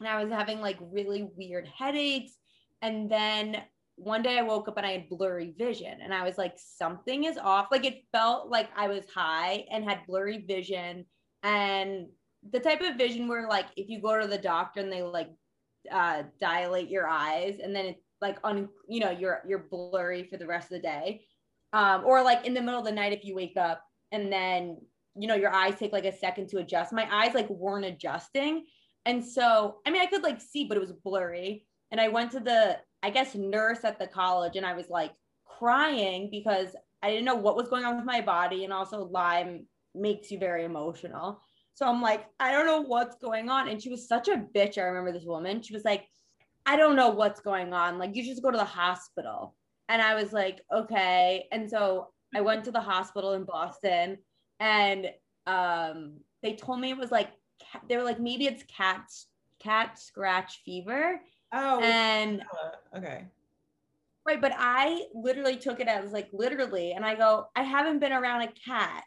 and 0.00 0.08
I 0.08 0.22
was 0.22 0.32
having 0.32 0.60
like 0.60 0.78
really 0.80 1.28
weird 1.36 1.68
headaches. 1.68 2.32
And 2.82 3.10
then 3.10 3.62
one 3.94 4.22
day 4.22 4.38
I 4.38 4.42
woke 4.42 4.68
up 4.68 4.76
and 4.76 4.84
I 4.84 4.92
had 4.92 5.08
blurry 5.08 5.54
vision 5.56 6.00
and 6.02 6.12
I 6.12 6.24
was 6.24 6.36
like, 6.36 6.54
something 6.56 7.24
is 7.24 7.38
off. 7.38 7.68
Like 7.70 7.84
it 7.84 8.04
felt 8.12 8.50
like 8.50 8.68
I 8.76 8.88
was 8.88 9.04
high 9.14 9.64
and 9.70 9.84
had 9.84 10.06
blurry 10.06 10.44
vision. 10.46 11.06
And 11.42 12.08
the 12.50 12.60
type 12.60 12.82
of 12.82 12.96
vision 12.96 13.28
where 13.28 13.48
like 13.48 13.66
if 13.76 13.88
you 13.88 14.00
go 14.00 14.20
to 14.20 14.26
the 14.26 14.38
doctor 14.38 14.80
and 14.80 14.92
they 14.92 15.02
like 15.02 15.30
uh, 15.90 16.24
dilate 16.40 16.90
your 16.90 17.06
eyes 17.06 17.58
and 17.62 17.74
then 17.74 17.86
it 17.86 18.02
like 18.20 18.38
on 18.44 18.68
you 18.88 19.00
know 19.00 19.10
you're 19.10 19.42
you're 19.46 19.66
blurry 19.70 20.24
for 20.24 20.36
the 20.36 20.46
rest 20.46 20.70
of 20.70 20.76
the 20.76 20.88
day. 20.88 21.22
Um, 21.72 22.04
or 22.04 22.22
like 22.22 22.46
in 22.46 22.54
the 22.54 22.60
middle 22.60 22.80
of 22.80 22.86
the 22.86 22.92
night 22.92 23.12
if 23.12 23.24
you 23.24 23.34
wake 23.34 23.56
up 23.56 23.82
and 24.12 24.32
then 24.32 24.78
you 25.16 25.26
know 25.26 25.34
your 25.34 25.52
eyes 25.52 25.74
take 25.78 25.92
like 25.92 26.04
a 26.04 26.16
second 26.16 26.48
to 26.50 26.58
adjust. 26.58 26.92
My 26.92 27.08
eyes 27.10 27.34
like 27.34 27.50
weren't 27.50 27.84
adjusting. 27.84 28.66
And 29.04 29.24
so 29.24 29.76
i 29.86 29.90
mean 29.90 30.02
i 30.02 30.06
could 30.06 30.22
like 30.22 30.40
see 30.40 30.64
but 30.64 30.76
it 30.76 30.80
was 30.80 30.92
blurry. 30.92 31.66
And 31.90 32.00
i 32.00 32.08
went 32.08 32.32
to 32.32 32.40
the 32.40 32.78
i 33.02 33.10
guess 33.10 33.34
nurse 33.34 33.84
at 33.84 33.98
the 33.98 34.06
college 34.06 34.56
and 34.56 34.66
i 34.66 34.74
was 34.74 34.88
like 34.88 35.12
crying 35.46 36.28
because 36.30 36.74
i 37.02 37.10
didn't 37.10 37.24
know 37.24 37.36
what 37.36 37.56
was 37.56 37.68
going 37.68 37.84
on 37.84 37.96
with 37.96 38.04
my 38.04 38.20
body. 38.20 38.64
And 38.64 38.72
also 38.72 39.04
lyme 39.04 39.66
makes 39.94 40.30
you 40.30 40.38
very 40.38 40.64
emotional. 40.64 41.40
So 41.74 41.86
i'm 41.86 42.00
like 42.00 42.26
i 42.40 42.52
don't 42.52 42.66
know 42.66 42.82
what's 42.82 43.16
going 43.16 43.48
on. 43.50 43.68
And 43.68 43.82
she 43.82 43.90
was 43.90 44.08
such 44.08 44.28
a 44.28 44.44
bitch. 44.54 44.78
I 44.78 44.82
remember 44.82 45.12
this 45.12 45.26
woman. 45.26 45.62
She 45.62 45.74
was 45.74 45.84
like 45.84 46.06
I 46.66 46.76
don't 46.76 46.96
know 46.96 47.10
what's 47.10 47.40
going 47.40 47.72
on. 47.72 47.98
Like, 47.98 48.16
you 48.16 48.24
just 48.24 48.42
go 48.42 48.50
to 48.50 48.58
the 48.58 48.64
hospital. 48.64 49.56
And 49.88 50.02
I 50.02 50.14
was 50.14 50.32
like, 50.32 50.60
okay. 50.72 51.46
And 51.52 51.70
so 51.70 52.08
I 52.34 52.40
went 52.40 52.64
to 52.64 52.72
the 52.72 52.80
hospital 52.80 53.34
in 53.34 53.44
Boston 53.44 54.18
and 54.58 55.10
um, 55.46 56.18
they 56.42 56.54
told 56.56 56.80
me 56.80 56.90
it 56.90 56.98
was 56.98 57.12
like, 57.12 57.30
they 57.88 57.96
were 57.96 58.02
like, 58.02 58.20
maybe 58.20 58.46
it's 58.46 58.64
cat, 58.64 59.06
cat 59.60 59.98
scratch 59.98 60.62
fever. 60.64 61.20
Oh, 61.52 61.80
And 61.80 62.42
okay. 62.96 63.26
right, 64.26 64.40
but 64.40 64.52
I 64.56 65.06
literally 65.14 65.56
took 65.56 65.80
it 65.80 65.88
as 65.88 66.12
like 66.12 66.28
literally, 66.32 66.92
and 66.92 67.04
I 67.04 67.14
go, 67.14 67.46
I 67.54 67.62
haven't 67.62 68.00
been 68.00 68.12
around 68.12 68.42
a 68.42 68.48
cat. 68.48 69.04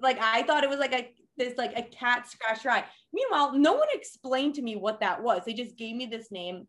Like 0.00 0.18
I 0.20 0.42
thought 0.42 0.64
it 0.64 0.70
was 0.70 0.78
like 0.78 0.92
a 0.92 1.10
this 1.38 1.56
like 1.56 1.72
a 1.76 1.82
cat 1.82 2.28
scratch 2.28 2.66
eye. 2.66 2.84
Meanwhile, 3.12 3.58
no 3.58 3.72
one 3.72 3.88
explained 3.92 4.54
to 4.56 4.62
me 4.62 4.76
what 4.76 5.00
that 5.00 5.22
was. 5.22 5.42
They 5.46 5.54
just 5.54 5.76
gave 5.76 5.96
me 5.96 6.06
this 6.06 6.30
name. 6.30 6.66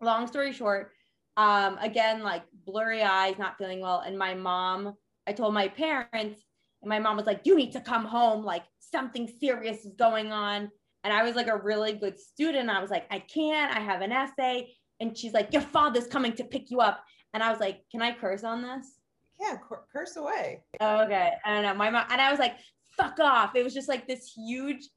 Long 0.00 0.26
story 0.26 0.52
short, 0.52 0.90
um, 1.36 1.78
again, 1.78 2.22
like 2.22 2.42
blurry 2.66 3.02
eyes, 3.02 3.38
not 3.38 3.56
feeling 3.58 3.80
well. 3.80 4.00
And 4.00 4.18
my 4.18 4.34
mom, 4.34 4.94
I 5.26 5.32
told 5.32 5.54
my 5.54 5.68
parents, 5.68 6.42
and 6.82 6.88
my 6.88 6.98
mom 6.98 7.16
was 7.16 7.26
like, 7.26 7.40
You 7.44 7.56
need 7.56 7.72
to 7.72 7.80
come 7.80 8.04
home. 8.04 8.44
Like 8.44 8.64
something 8.78 9.30
serious 9.40 9.84
is 9.84 9.94
going 9.98 10.32
on. 10.32 10.70
And 11.02 11.12
I 11.12 11.22
was 11.22 11.34
like 11.34 11.48
a 11.48 11.56
really 11.56 11.92
good 11.92 12.18
student. 12.18 12.70
I 12.70 12.80
was 12.80 12.90
like, 12.90 13.06
I 13.10 13.18
can't, 13.18 13.76
I 13.76 13.80
have 13.80 14.00
an 14.00 14.12
essay. 14.12 14.74
And 15.00 15.16
she's 15.16 15.32
like, 15.32 15.52
Your 15.52 15.62
father's 15.62 16.06
coming 16.06 16.32
to 16.34 16.44
pick 16.44 16.70
you 16.70 16.80
up. 16.80 17.02
And 17.32 17.42
I 17.42 17.50
was 17.50 17.60
like, 17.60 17.80
Can 17.90 18.02
I 18.02 18.12
curse 18.12 18.44
on 18.44 18.62
this? 18.62 18.98
Yeah, 19.40 19.56
cur- 19.68 19.84
curse 19.92 20.16
away. 20.16 20.62
Okay. 20.80 21.30
I 21.44 21.54
don't 21.54 21.62
know. 21.62 21.74
My 21.74 21.90
mom, 21.90 22.06
and 22.10 22.20
I 22.20 22.30
was 22.30 22.38
like, 22.38 22.56
Fuck 22.96 23.18
off. 23.20 23.54
It 23.56 23.64
was 23.64 23.74
just 23.74 23.88
like 23.88 24.06
this 24.06 24.32
huge 24.34 24.88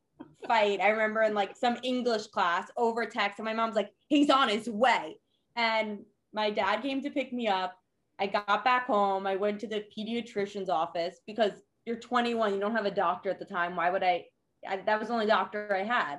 fight. 0.47 0.81
I 0.81 0.89
remember 0.89 1.23
in 1.23 1.33
like 1.33 1.55
some 1.55 1.77
English 1.83 2.27
class 2.27 2.69
over 2.77 3.05
text, 3.05 3.39
and 3.39 3.45
my 3.45 3.53
mom's 3.53 3.75
like, 3.75 3.91
He's 4.07 4.29
on 4.29 4.49
his 4.49 4.69
way. 4.69 5.19
And 5.55 5.99
my 6.33 6.49
dad 6.49 6.81
came 6.81 7.01
to 7.01 7.09
pick 7.09 7.33
me 7.33 7.47
up. 7.47 7.75
I 8.19 8.27
got 8.27 8.63
back 8.63 8.87
home. 8.87 9.27
I 9.27 9.35
went 9.35 9.59
to 9.61 9.67
the 9.67 9.85
pediatrician's 9.95 10.69
office 10.69 11.19
because 11.27 11.51
you're 11.85 11.95
21, 11.97 12.53
you 12.53 12.59
don't 12.59 12.75
have 12.75 12.85
a 12.85 12.91
doctor 12.91 13.29
at 13.29 13.39
the 13.39 13.45
time. 13.45 13.75
Why 13.75 13.89
would 13.89 14.03
I? 14.03 14.25
I 14.67 14.77
that 14.77 14.99
was 14.99 15.07
the 15.09 15.13
only 15.13 15.25
doctor 15.27 15.73
I 15.75 15.83
had. 15.83 16.17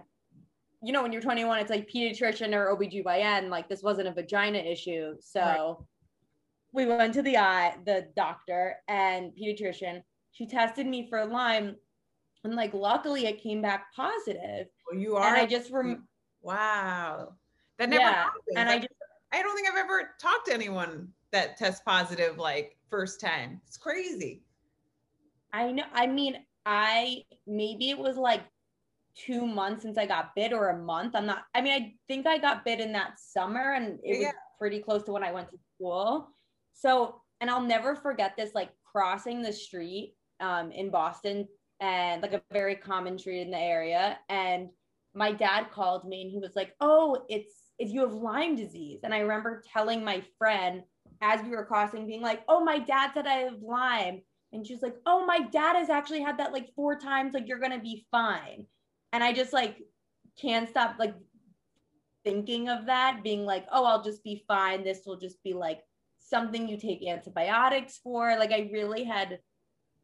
You 0.82 0.92
know, 0.92 1.02
when 1.02 1.12
you're 1.12 1.20
21, 1.22 1.58
it's 1.58 1.70
like 1.70 1.90
pediatrician 1.90 2.54
or 2.54 2.74
OBGYN. 2.76 3.48
Like 3.48 3.68
this 3.68 3.82
wasn't 3.82 4.08
a 4.08 4.12
vagina 4.12 4.58
issue. 4.58 5.14
So 5.20 5.40
Right. 5.40 5.76
we 6.72 6.86
went 6.86 7.14
to 7.14 7.22
the 7.22 7.36
eye, 7.36 7.76
the 7.84 8.06
doctor 8.14 8.76
and 8.86 9.32
pediatrician. 9.32 10.02
She 10.38 10.46
tested 10.46 10.86
me 10.86 11.08
for 11.08 11.26
Lyme. 11.26 11.74
And 12.44 12.54
like 12.54 12.72
luckily 12.72 13.26
it 13.26 13.42
came 13.42 13.60
back 13.60 13.92
positive. 13.94 14.68
Well, 14.88 15.00
you 15.00 15.16
are. 15.16 15.26
And 15.26 15.36
I 15.36 15.44
just 15.44 15.72
rem- 15.72 16.06
wow. 16.40 17.34
That 17.78 17.88
never 17.88 18.02
Yeah, 18.02 18.12
happens. 18.12 18.44
and 18.56 18.68
I 18.68 18.74
I, 18.74 18.78
just 18.78 18.92
I 19.32 19.42
don't 19.42 19.56
think 19.56 19.68
I've 19.68 19.76
ever 19.76 20.10
talked 20.20 20.46
to 20.46 20.54
anyone 20.54 21.08
that 21.32 21.56
tests 21.56 21.82
positive 21.84 22.38
like 22.38 22.76
first 22.88 23.20
time. 23.20 23.60
It's 23.66 23.76
crazy. 23.76 24.44
I 25.52 25.72
know. 25.72 25.82
I 25.92 26.06
mean, 26.06 26.44
I 26.64 27.24
maybe 27.48 27.90
it 27.90 27.98
was 27.98 28.16
like 28.16 28.42
two 29.16 29.44
months 29.44 29.82
since 29.82 29.98
I 29.98 30.06
got 30.06 30.36
bit 30.36 30.52
or 30.52 30.68
a 30.68 30.78
month. 30.78 31.16
I'm 31.16 31.26
not, 31.26 31.46
I 31.52 31.60
mean, 31.60 31.72
I 31.72 31.94
think 32.06 32.28
I 32.28 32.38
got 32.38 32.64
bit 32.64 32.78
in 32.78 32.92
that 32.92 33.18
summer 33.18 33.72
and 33.72 33.98
it 34.04 34.20
Yeah. 34.20 34.26
was 34.28 34.34
pretty 34.60 34.78
close 34.78 35.02
to 35.04 35.12
when 35.12 35.24
I 35.24 35.32
went 35.32 35.50
to 35.50 35.58
school. 35.74 36.28
So, 36.74 37.20
and 37.40 37.50
I'll 37.50 37.60
never 37.64 37.96
forget 37.96 38.36
this 38.36 38.54
like 38.54 38.70
crossing 38.84 39.42
the 39.42 39.52
street 39.52 40.14
um, 40.40 40.70
in 40.72 40.90
Boston 40.90 41.46
and 41.80 42.22
like 42.22 42.32
a 42.32 42.42
very 42.52 42.74
common 42.74 43.18
street 43.18 43.42
in 43.42 43.50
the 43.50 43.58
area. 43.58 44.18
And 44.28 44.68
my 45.14 45.32
dad 45.32 45.70
called 45.70 46.06
me 46.06 46.22
and 46.22 46.30
he 46.30 46.38
was 46.38 46.56
like, 46.56 46.74
Oh, 46.80 47.24
it's, 47.28 47.52
if 47.78 47.90
you 47.90 48.00
have 48.00 48.12
Lyme 48.12 48.56
disease. 48.56 49.00
And 49.04 49.14
I 49.14 49.20
remember 49.20 49.62
telling 49.72 50.04
my 50.04 50.22
friend 50.38 50.82
as 51.20 51.42
we 51.42 51.50
were 51.50 51.64
crossing, 51.64 52.06
being 52.06 52.22
like, 52.22 52.42
Oh, 52.48 52.62
my 52.64 52.78
dad 52.78 53.12
said 53.14 53.26
I 53.26 53.40
have 53.40 53.62
Lyme. 53.62 54.22
And 54.52 54.66
she's 54.66 54.82
like, 54.82 54.96
Oh, 55.06 55.26
my 55.26 55.40
dad 55.40 55.76
has 55.76 55.90
actually 55.90 56.22
had 56.22 56.38
that 56.38 56.52
like 56.52 56.74
four 56.74 56.98
times. 56.98 57.34
Like, 57.34 57.48
you're 57.48 57.60
going 57.60 57.72
to 57.72 57.78
be 57.78 58.06
fine. 58.10 58.66
And 59.12 59.22
I 59.22 59.32
just 59.32 59.52
like 59.52 59.78
can't 60.40 60.68
stop 60.68 60.96
like 60.98 61.14
thinking 62.24 62.68
of 62.68 62.86
that, 62.86 63.22
being 63.22 63.44
like, 63.44 63.66
Oh, 63.72 63.84
I'll 63.84 64.02
just 64.02 64.24
be 64.24 64.44
fine. 64.48 64.84
This 64.84 65.02
will 65.06 65.18
just 65.18 65.42
be 65.42 65.54
like 65.54 65.80
something 66.18 66.68
you 66.68 66.76
take 66.76 67.06
antibiotics 67.06 67.98
for. 68.02 68.36
Like, 68.36 68.52
I 68.52 68.68
really 68.72 69.04
had 69.04 69.38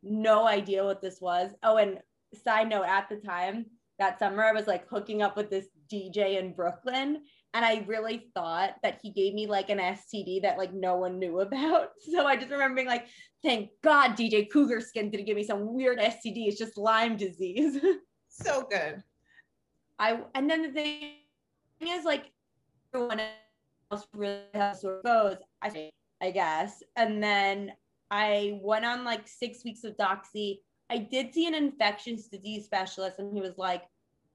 no 0.05 0.47
idea 0.47 0.85
what 0.85 1.01
this 1.01 1.21
was. 1.21 1.51
Oh, 1.63 1.77
and 1.77 1.99
side 2.43 2.69
note, 2.69 2.85
at 2.85 3.09
the 3.09 3.17
time 3.17 3.67
that 3.99 4.19
summer, 4.19 4.45
I 4.45 4.53
was 4.53 4.67
like 4.67 4.89
hooking 4.89 5.23
up 5.23 5.37
with 5.37 5.51
this 5.51 5.67
DJ 5.93 6.39
in 6.39 6.53
Brooklyn. 6.53 7.23
And 7.55 7.65
I 7.65 7.85
really 7.87 8.31
thought 8.35 8.75
that 8.83 8.99
he 9.01 9.11
gave 9.11 9.33
me 9.33 9.47
like 9.47 9.71
an 9.71 9.79
STD 9.79 10.43
that 10.43 10.59
like 10.59 10.73
no 10.73 10.97
one 10.97 11.19
knew 11.19 11.41
about. 11.41 11.91
So 12.13 12.27
I 12.27 12.37
just 12.37 12.51
remember 12.51 12.77
being 12.77 12.89
like, 12.89 13.07
thank 13.43 13.71
God 13.83 14.17
DJ 14.17 14.51
Cougar 14.51 14.81
Skin 14.81 15.11
didn't 15.11 15.27
give 15.27 15.37
me 15.37 15.45
some 15.45 15.73
weird 15.73 15.99
STD. 15.99 16.49
It's 16.49 16.59
just 16.59 16.77
Lyme 16.77 17.17
disease. 17.17 17.81
So 18.37 18.67
good. 18.69 19.01
I 20.01 20.19
and 20.35 20.51
then 20.51 20.63
the 20.63 20.73
thing 20.73 21.13
is 21.81 22.05
like 22.05 22.33
everyone 22.93 23.21
else 23.93 24.09
really 24.13 24.41
has 24.55 24.81
sore 24.81 25.01
goes, 25.05 25.37
I 25.63 25.91
I 26.21 26.33
guess. 26.33 26.83
And 26.97 27.23
then 27.23 27.71
I 28.15 28.61
went 28.63 28.85
on 28.85 29.03
like 29.03 29.27
six 29.27 29.65
weeks 29.65 29.83
of 29.83 29.97
doxy. 29.97 30.61
I 30.89 30.99
did 30.99 31.35
see 31.35 31.49
an 31.49 31.55
infectious 31.55 32.29
disease 32.29 32.65
specialist, 32.65 33.19
and 33.19 33.35
he 33.35 33.41
was 33.41 33.59
like, 33.59 33.83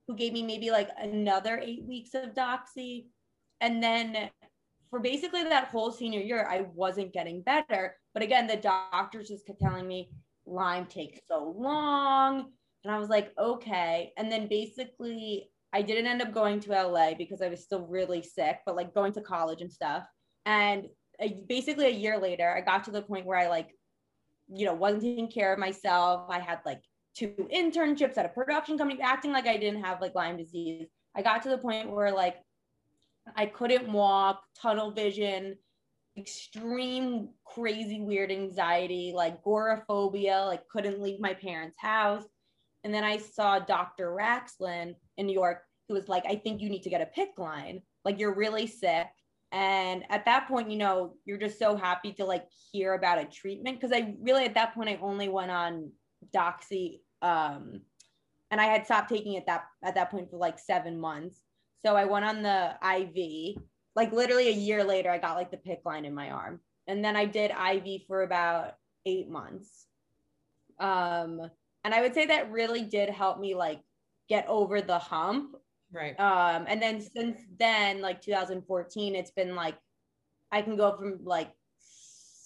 who 0.06 0.14
gave 0.14 0.34
me 0.34 0.42
maybe 0.42 0.70
like 0.70 0.90
another 1.00 1.58
eight 1.64 1.86
weeks 1.88 2.12
of 2.12 2.34
doxy. 2.34 3.06
And 3.62 3.82
then 3.82 4.28
for 4.90 5.00
basically 5.00 5.44
that 5.44 5.68
whole 5.68 5.90
senior 5.90 6.20
year, 6.20 6.46
I 6.46 6.66
wasn't 6.74 7.14
getting 7.14 7.40
better. 7.40 7.96
But 8.12 8.22
again, 8.22 8.46
the 8.46 8.56
doctors 8.56 9.28
just 9.28 9.46
kept 9.46 9.60
telling 9.60 9.88
me 9.88 10.10
Lyme 10.44 10.84
takes 10.84 11.20
so 11.26 11.54
long. 11.56 12.52
And 12.84 12.92
I 12.92 12.98
was 12.98 13.08
like, 13.08 13.32
okay. 13.38 14.12
And 14.18 14.30
then 14.30 14.46
basically, 14.46 15.48
I 15.72 15.80
didn't 15.80 16.06
end 16.06 16.20
up 16.20 16.34
going 16.34 16.60
to 16.60 16.70
LA 16.70 17.14
because 17.14 17.40
I 17.40 17.48
was 17.48 17.64
still 17.64 17.86
really 17.86 18.22
sick, 18.22 18.58
but 18.66 18.76
like 18.76 18.92
going 18.92 19.14
to 19.14 19.22
college 19.22 19.62
and 19.62 19.72
stuff. 19.72 20.04
And 20.44 20.84
a, 21.20 21.40
basically, 21.48 21.86
a 21.86 21.90
year 21.90 22.18
later, 22.18 22.48
I 22.54 22.60
got 22.60 22.84
to 22.84 22.90
the 22.90 23.02
point 23.02 23.26
where 23.26 23.38
I 23.38 23.48
like, 23.48 23.74
you 24.48 24.66
know, 24.66 24.74
wasn't 24.74 25.02
taking 25.02 25.30
care 25.30 25.52
of 25.52 25.58
myself. 25.58 26.26
I 26.28 26.40
had 26.40 26.60
like 26.64 26.82
two 27.14 27.34
internships 27.52 28.16
at 28.16 28.26
a 28.26 28.30
production 28.30 28.78
company, 28.78 29.00
acting 29.02 29.32
like 29.32 29.46
I 29.46 29.56
didn't 29.56 29.84
have 29.84 30.00
like 30.00 30.14
Lyme 30.14 30.36
disease. 30.36 30.88
I 31.14 31.22
got 31.22 31.42
to 31.42 31.48
the 31.48 31.58
point 31.58 31.90
where 31.90 32.12
like 32.12 32.36
I 33.36 33.46
couldn't 33.46 33.92
walk, 33.92 34.42
tunnel 34.60 34.92
vision, 34.92 35.56
extreme, 36.16 37.30
crazy, 37.44 38.00
weird 38.00 38.30
anxiety, 38.30 39.12
like 39.14 39.38
agoraphobia, 39.38 40.44
like 40.46 40.68
couldn't 40.68 41.00
leave 41.00 41.20
my 41.20 41.34
parents' 41.34 41.76
house. 41.78 42.24
And 42.84 42.94
then 42.94 43.04
I 43.04 43.18
saw 43.18 43.58
Dr. 43.58 44.10
Raxlen 44.10 44.94
in 45.16 45.26
New 45.26 45.34
York, 45.34 45.62
who 45.88 45.94
was 45.94 46.08
like, 46.08 46.24
I 46.26 46.36
think 46.36 46.60
you 46.60 46.70
need 46.70 46.82
to 46.84 46.90
get 46.90 47.02
a 47.02 47.20
PICC 47.20 47.38
line. 47.38 47.82
Like, 48.04 48.18
you're 48.18 48.34
really 48.34 48.66
sick. 48.66 49.06
And 49.52 50.04
at 50.10 50.24
that 50.26 50.46
point, 50.46 50.70
you 50.70 50.78
know, 50.78 51.14
you're 51.24 51.38
just 51.38 51.58
so 51.58 51.76
happy 51.76 52.12
to 52.14 52.24
like 52.24 52.46
hear 52.70 52.94
about 52.94 53.18
a 53.18 53.24
treatment. 53.24 53.80
Cause 53.80 53.90
I 53.92 54.14
really, 54.20 54.44
at 54.44 54.54
that 54.54 54.74
point, 54.74 54.88
I 54.88 54.98
only 55.02 55.28
went 55.28 55.50
on 55.50 55.90
Doxy. 56.34 57.00
Um, 57.20 57.80
and 58.50 58.60
I 58.60 58.64
had 58.64 58.84
stopped 58.84 59.08
taking 59.08 59.34
it 59.34 59.46
that 59.46 59.64
at 59.84 59.94
that 59.94 60.10
point 60.10 60.30
for 60.30 60.36
like 60.36 60.58
seven 60.58 61.00
months. 61.00 61.40
So 61.84 61.96
I 61.96 62.04
went 62.04 62.24
on 62.24 62.42
the 62.42 62.76
IV. 62.82 63.62
Like 63.96 64.12
literally 64.12 64.48
a 64.48 64.52
year 64.52 64.84
later, 64.84 65.10
I 65.10 65.18
got 65.18 65.36
like 65.36 65.50
the 65.50 65.56
PICC 65.56 65.84
line 65.84 66.04
in 66.04 66.14
my 66.14 66.30
arm. 66.30 66.60
And 66.86 67.04
then 67.04 67.16
I 67.16 67.24
did 67.24 67.50
IV 67.50 68.02
for 68.06 68.22
about 68.22 68.74
eight 69.06 69.28
months. 69.28 69.86
Um, 70.78 71.40
and 71.84 71.94
I 71.94 72.00
would 72.00 72.14
say 72.14 72.26
that 72.26 72.50
really 72.50 72.82
did 72.82 73.08
help 73.10 73.38
me 73.38 73.54
like 73.54 73.80
get 74.28 74.46
over 74.48 74.80
the 74.80 74.98
hump. 74.98 75.56
Right. 75.92 76.18
Um, 76.20 76.66
and 76.68 76.80
then 76.80 77.00
since 77.00 77.40
then, 77.58 78.00
like 78.00 78.20
2014, 78.22 79.14
it's 79.16 79.30
been 79.32 79.54
like 79.54 79.76
I 80.52 80.62
can 80.62 80.76
go 80.76 80.96
from 80.96 81.20
like 81.24 81.52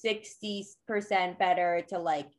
60% 0.05 1.39
better 1.39 1.83
to 1.89 1.99
like 1.99 2.31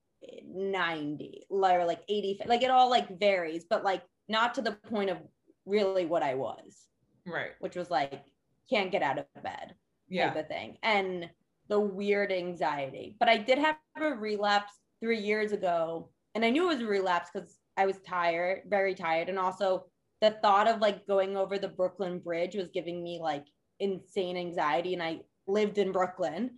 90 0.45 1.43
or 1.49 1.85
like 1.85 2.01
80 2.09 2.39
like 2.47 2.63
it 2.63 2.71
all 2.71 2.89
like 2.89 3.19
varies 3.19 3.65
but 3.69 3.83
like 3.83 4.01
not 4.27 4.53
to 4.55 4.61
the 4.61 4.71
point 4.71 5.09
of 5.09 5.17
really 5.65 6.05
what 6.05 6.23
i 6.23 6.33
was 6.33 6.87
Right. 7.27 7.51
which 7.59 7.75
was 7.75 7.91
like 7.91 8.23
can't 8.69 8.91
get 8.91 9.03
out 9.03 9.19
of 9.19 9.25
bed 9.43 9.75
Yeah. 10.09 10.27
type 10.29 10.37
of 10.43 10.47
thing 10.47 10.77
and 10.83 11.29
the 11.67 11.79
weird 11.79 12.31
anxiety 12.31 13.17
but 13.19 13.29
i 13.29 13.37
did 13.37 13.59
have 13.59 13.77
a 14.01 14.09
relapse 14.13 14.73
three 14.99 15.19
years 15.19 15.51
ago 15.51 16.09
and 16.33 16.43
i 16.43 16.49
knew 16.49 16.63
it 16.63 16.75
was 16.75 16.81
a 16.81 16.87
relapse 16.87 17.29
because 17.31 17.59
i 17.77 17.85
was 17.85 17.99
tired 17.99 18.63
very 18.67 18.95
tired 18.95 19.29
and 19.29 19.37
also 19.37 19.85
the 20.25 20.37
thought 20.41 20.67
of 20.67 20.81
like 20.81 21.07
going 21.07 21.37
over 21.37 21.57
the 21.57 21.67
brooklyn 21.67 22.19
bridge 22.19 22.55
was 22.55 22.69
giving 22.73 23.03
me 23.03 23.19
like 23.21 23.45
insane 23.79 24.37
anxiety 24.37 24.93
and 24.93 25.03
i 25.03 25.19
lived 25.47 25.77
in 25.77 25.91
brooklyn 25.91 26.51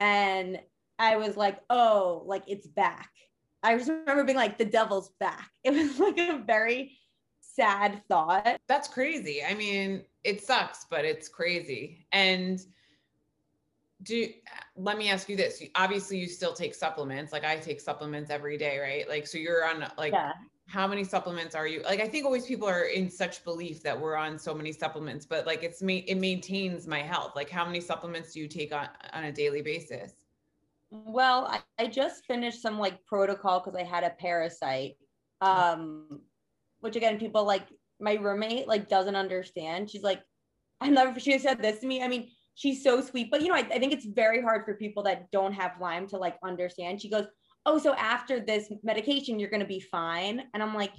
and 0.00 0.60
I 0.98 1.16
was 1.16 1.36
like, 1.36 1.60
oh, 1.70 2.22
like 2.26 2.44
it's 2.46 2.66
back. 2.66 3.10
I 3.62 3.76
just 3.76 3.90
remember 3.90 4.24
being 4.24 4.36
like, 4.36 4.58
the 4.58 4.64
devil's 4.64 5.10
back. 5.20 5.50
It 5.64 5.72
was 5.72 5.98
like 5.98 6.18
a 6.18 6.42
very 6.46 6.98
sad 7.40 8.02
thought. 8.08 8.58
That's 8.68 8.88
crazy. 8.88 9.42
I 9.44 9.54
mean, 9.54 10.04
it 10.24 10.42
sucks, 10.42 10.86
but 10.90 11.04
it's 11.04 11.28
crazy. 11.28 12.06
And 12.12 12.60
do 14.02 14.28
let 14.76 14.96
me 14.96 15.10
ask 15.10 15.28
you 15.28 15.36
this. 15.36 15.62
Obviously, 15.74 16.18
you 16.18 16.28
still 16.28 16.52
take 16.52 16.74
supplements. 16.74 17.32
Like 17.32 17.44
I 17.44 17.56
take 17.56 17.80
supplements 17.80 18.30
every 18.30 18.56
day, 18.56 18.78
right? 18.78 19.08
Like 19.08 19.26
so 19.26 19.38
you're 19.38 19.66
on 19.66 19.84
like 19.98 20.12
Yeah. 20.12 20.32
How 20.68 20.86
many 20.86 21.02
supplements 21.02 21.54
are 21.54 21.66
you 21.66 21.82
like 21.82 22.00
i 22.00 22.06
think 22.06 22.26
always 22.26 22.44
people 22.44 22.68
are 22.68 22.84
in 22.84 23.10
such 23.10 23.42
belief 23.42 23.82
that 23.82 23.98
we're 23.98 24.14
on 24.14 24.38
so 24.38 24.54
many 24.54 24.70
supplements 24.70 25.24
but 25.24 25.46
like 25.46 25.62
it's 25.62 25.82
me 25.82 26.04
it 26.06 26.16
maintains 26.16 26.86
my 26.86 27.00
health. 27.00 27.32
Like 27.34 27.48
how 27.48 27.64
many 27.64 27.80
supplements 27.80 28.34
do 28.34 28.40
you 28.40 28.48
take 28.48 28.72
on 28.72 28.88
on 29.14 29.24
a 29.24 29.32
daily 29.32 29.62
basis? 29.62 30.12
Well 30.90 31.46
i, 31.46 31.60
I 31.82 31.86
just 31.86 32.26
finished 32.26 32.60
some 32.60 32.78
like 32.78 33.04
protocol 33.06 33.60
because 33.60 33.76
i 33.76 33.82
had 33.82 34.04
a 34.04 34.10
parasite 34.10 34.96
um 35.40 36.20
which 36.80 36.96
again 36.96 37.18
people 37.18 37.44
like 37.44 37.66
my 37.98 38.14
roommate 38.14 38.68
like 38.68 38.88
doesn't 38.88 39.16
understand. 39.16 39.90
She's 39.90 40.02
like 40.02 40.22
i 40.82 40.90
never 40.90 41.18
she 41.18 41.38
said 41.38 41.62
this 41.62 41.80
to 41.80 41.86
me 41.86 42.02
i 42.02 42.08
mean 42.08 42.28
she's 42.54 42.82
so 42.84 43.00
sweet 43.00 43.30
but 43.30 43.40
you 43.40 43.48
know 43.48 43.54
I, 43.54 43.60
I 43.60 43.78
think 43.78 43.92
it's 43.92 44.04
very 44.04 44.42
hard 44.42 44.64
for 44.66 44.74
people 44.74 45.02
that 45.04 45.30
don't 45.30 45.52
have 45.52 45.80
lyme 45.80 46.06
to 46.08 46.18
like 46.18 46.36
understand. 46.44 47.00
She 47.00 47.08
goes 47.08 47.26
oh, 47.68 47.78
so 47.78 47.94
after 47.94 48.40
this 48.40 48.72
medication, 48.82 49.38
you're 49.38 49.50
going 49.50 49.60
to 49.60 49.66
be 49.66 49.78
fine. 49.80 50.44
And 50.54 50.62
I'm 50.62 50.74
like, 50.74 50.92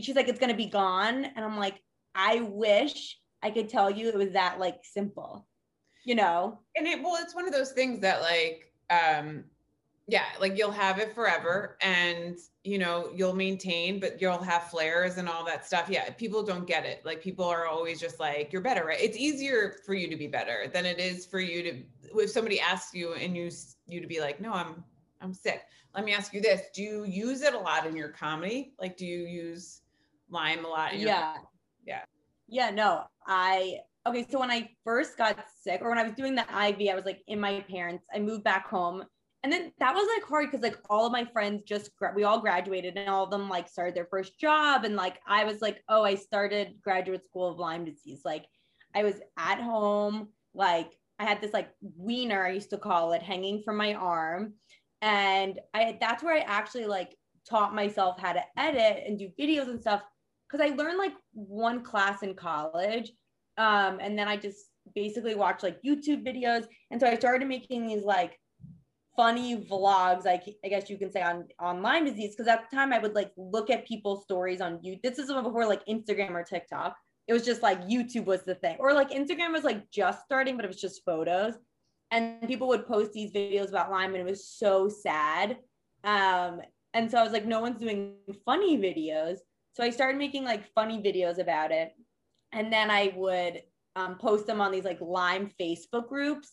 she's 0.00 0.16
like, 0.16 0.28
it's 0.28 0.38
going 0.38 0.50
to 0.50 0.56
be 0.56 0.66
gone. 0.66 1.26
And 1.26 1.44
I'm 1.44 1.58
like, 1.58 1.82
I 2.14 2.40
wish 2.40 3.18
I 3.42 3.50
could 3.50 3.68
tell 3.68 3.90
you 3.90 4.08
it 4.08 4.16
was 4.16 4.32
that 4.32 4.58
like 4.58 4.78
simple, 4.82 5.46
you 6.04 6.14
know? 6.14 6.60
And 6.76 6.86
it, 6.86 7.02
well, 7.02 7.18
it's 7.22 7.34
one 7.34 7.46
of 7.46 7.52
those 7.52 7.72
things 7.72 8.00
that 8.00 8.22
like, 8.22 8.72
um, 8.88 9.44
yeah, 10.08 10.24
like 10.40 10.56
you'll 10.56 10.70
have 10.70 10.98
it 10.98 11.14
forever 11.14 11.76
and 11.82 12.36
you 12.64 12.78
know, 12.78 13.10
you'll 13.14 13.34
maintain, 13.34 13.98
but 14.00 14.20
you'll 14.20 14.38
have 14.38 14.70
flares 14.70 15.18
and 15.18 15.28
all 15.28 15.44
that 15.44 15.66
stuff. 15.66 15.88
Yeah, 15.90 16.08
people 16.10 16.42
don't 16.42 16.66
get 16.66 16.86
it. 16.86 17.04
Like 17.04 17.20
people 17.20 17.44
are 17.44 17.66
always 17.66 18.00
just 18.00 18.20
like, 18.20 18.52
you're 18.52 18.62
better, 18.62 18.84
right? 18.84 19.00
It's 19.00 19.16
easier 19.16 19.76
for 19.84 19.94
you 19.94 20.08
to 20.08 20.16
be 20.16 20.28
better 20.28 20.68
than 20.72 20.86
it 20.86 20.98
is 20.98 21.26
for 21.26 21.40
you 21.40 21.62
to 21.64 21.82
if 22.14 22.30
somebody 22.30 22.60
asks 22.60 22.94
you 22.94 23.14
and 23.14 23.36
you 23.36 23.50
you 23.86 24.00
to 24.00 24.06
be 24.06 24.20
like, 24.20 24.40
no, 24.40 24.52
I'm 24.52 24.84
I'm 25.22 25.32
sick. 25.32 25.62
Let 25.94 26.04
me 26.04 26.12
ask 26.12 26.32
you 26.32 26.40
this. 26.40 26.62
Do 26.74 26.82
you 26.82 27.04
use 27.04 27.42
it 27.42 27.54
a 27.54 27.58
lot 27.58 27.86
in 27.86 27.96
your 27.96 28.08
comedy? 28.08 28.74
Like, 28.80 28.96
do 28.96 29.06
you 29.06 29.26
use 29.26 29.82
Lyme 30.30 30.64
a 30.64 30.68
lot? 30.68 30.98
yeah. 30.98 31.36
yeah. 31.86 32.02
Yeah. 32.48 32.70
No, 32.70 33.04
I, 33.26 33.78
okay. 34.06 34.26
So 34.30 34.40
when 34.40 34.50
I 34.50 34.70
first 34.84 35.16
got 35.16 35.38
sick 35.62 35.80
or 35.82 35.88
when 35.90 35.98
I 35.98 36.02
was 36.02 36.12
doing 36.12 36.34
the 36.34 36.42
IV, 36.42 36.90
I 36.90 36.94
was 36.94 37.04
like 37.04 37.22
in 37.26 37.40
my 37.40 37.60
parents, 37.60 38.04
I 38.14 38.18
moved 38.18 38.44
back 38.44 38.68
home. 38.68 39.04
And 39.44 39.52
then 39.52 39.72
that 39.80 39.94
was 39.94 40.08
like 40.16 40.28
hard 40.28 40.50
because 40.50 40.62
like 40.62 40.78
all 40.88 41.04
of 41.04 41.12
my 41.12 41.24
friends 41.24 41.62
just, 41.66 41.90
we 42.14 42.24
all 42.24 42.40
graduated 42.40 42.96
and 42.96 43.08
all 43.08 43.24
of 43.24 43.30
them 43.30 43.48
like 43.48 43.68
started 43.68 43.94
their 43.94 44.06
first 44.06 44.38
job. 44.38 44.84
And 44.84 44.94
like, 44.94 45.18
I 45.26 45.44
was 45.44 45.60
like, 45.60 45.82
oh, 45.88 46.04
I 46.04 46.14
started 46.14 46.76
graduate 46.82 47.24
school 47.24 47.50
of 47.50 47.58
Lyme 47.58 47.84
disease. 47.84 48.20
Like 48.24 48.46
I 48.94 49.02
was 49.02 49.16
at 49.36 49.60
home, 49.60 50.28
like 50.54 50.92
I 51.18 51.24
had 51.24 51.40
this 51.40 51.52
like 51.52 51.70
wiener, 51.80 52.44
I 52.44 52.52
used 52.52 52.70
to 52.70 52.78
call 52.78 53.12
it, 53.12 53.22
hanging 53.22 53.62
from 53.62 53.76
my 53.76 53.94
arm 53.94 54.54
and 55.02 55.60
i 55.74 55.98
that's 56.00 56.22
where 56.22 56.36
i 56.36 56.40
actually 56.40 56.86
like 56.86 57.16
taught 57.48 57.74
myself 57.74 58.18
how 58.18 58.32
to 58.32 58.42
edit 58.56 59.02
and 59.06 59.18
do 59.18 59.28
videos 59.38 59.68
and 59.68 59.80
stuff 59.80 60.00
because 60.48 60.64
i 60.64 60.74
learned 60.74 60.96
like 60.96 61.12
one 61.34 61.82
class 61.82 62.22
in 62.22 62.34
college 62.34 63.12
um, 63.58 63.98
and 64.00 64.18
then 64.18 64.28
i 64.28 64.36
just 64.36 64.70
basically 64.94 65.34
watched 65.34 65.62
like 65.62 65.82
youtube 65.82 66.26
videos. 66.26 66.64
And 66.90 67.00
so 67.00 67.06
i 67.06 67.16
started 67.16 67.46
making 67.46 67.86
these 67.86 68.04
like 68.04 68.38
funny 69.16 69.56
vlogs 69.56 70.24
like 70.24 70.44
i 70.64 70.68
guess 70.68 70.88
you 70.88 70.96
can 70.96 71.12
say 71.12 71.20
on 71.20 71.44
on 71.58 72.04
disease 72.04 72.34
because 72.34 72.48
at 72.48 72.64
the 72.70 72.74
time 72.74 72.94
i 72.94 72.98
would 72.98 73.14
like 73.14 73.30
look 73.36 73.68
at 73.68 73.86
people's 73.86 74.24
stories 74.24 74.62
on 74.62 74.78
you 74.82 74.96
this 75.02 75.18
is 75.18 75.26
before 75.30 75.66
like 75.66 75.84
instagram 75.86 76.30
or 76.30 76.42
tiktok. 76.42 76.96
It 77.28 77.34
was 77.34 77.44
just 77.44 77.62
like 77.62 77.82
youtube 77.82 78.24
was 78.24 78.42
the 78.42 78.54
thing. 78.54 78.76
Or 78.78 78.94
like 78.94 79.10
instagram 79.10 79.52
was 79.52 79.64
like 79.64 79.90
just 79.90 80.24
starting 80.24 80.56
but 80.56 80.64
it 80.64 80.68
was 80.68 80.80
just 80.80 81.04
photos 81.04 81.54
and 82.12 82.46
people 82.46 82.68
would 82.68 82.86
post 82.86 83.12
these 83.14 83.32
videos 83.32 83.70
about 83.70 83.90
Lyme 83.90 84.14
and 84.14 84.20
it 84.20 84.30
was 84.30 84.46
so 84.46 84.86
sad. 84.86 85.56
Um, 86.04 86.60
and 86.92 87.10
so 87.10 87.16
I 87.16 87.24
was 87.24 87.32
like, 87.32 87.46
no 87.46 87.60
one's 87.60 87.80
doing 87.80 88.16
funny 88.44 88.76
videos. 88.76 89.38
So 89.72 89.82
I 89.82 89.88
started 89.88 90.18
making 90.18 90.44
like 90.44 90.70
funny 90.74 91.02
videos 91.02 91.38
about 91.38 91.72
it. 91.72 91.92
And 92.52 92.70
then 92.70 92.90
I 92.90 93.14
would 93.16 93.62
um, 93.96 94.18
post 94.18 94.46
them 94.46 94.60
on 94.60 94.70
these 94.70 94.84
like 94.84 95.00
Lyme 95.00 95.50
Facebook 95.58 96.06
groups. 96.08 96.52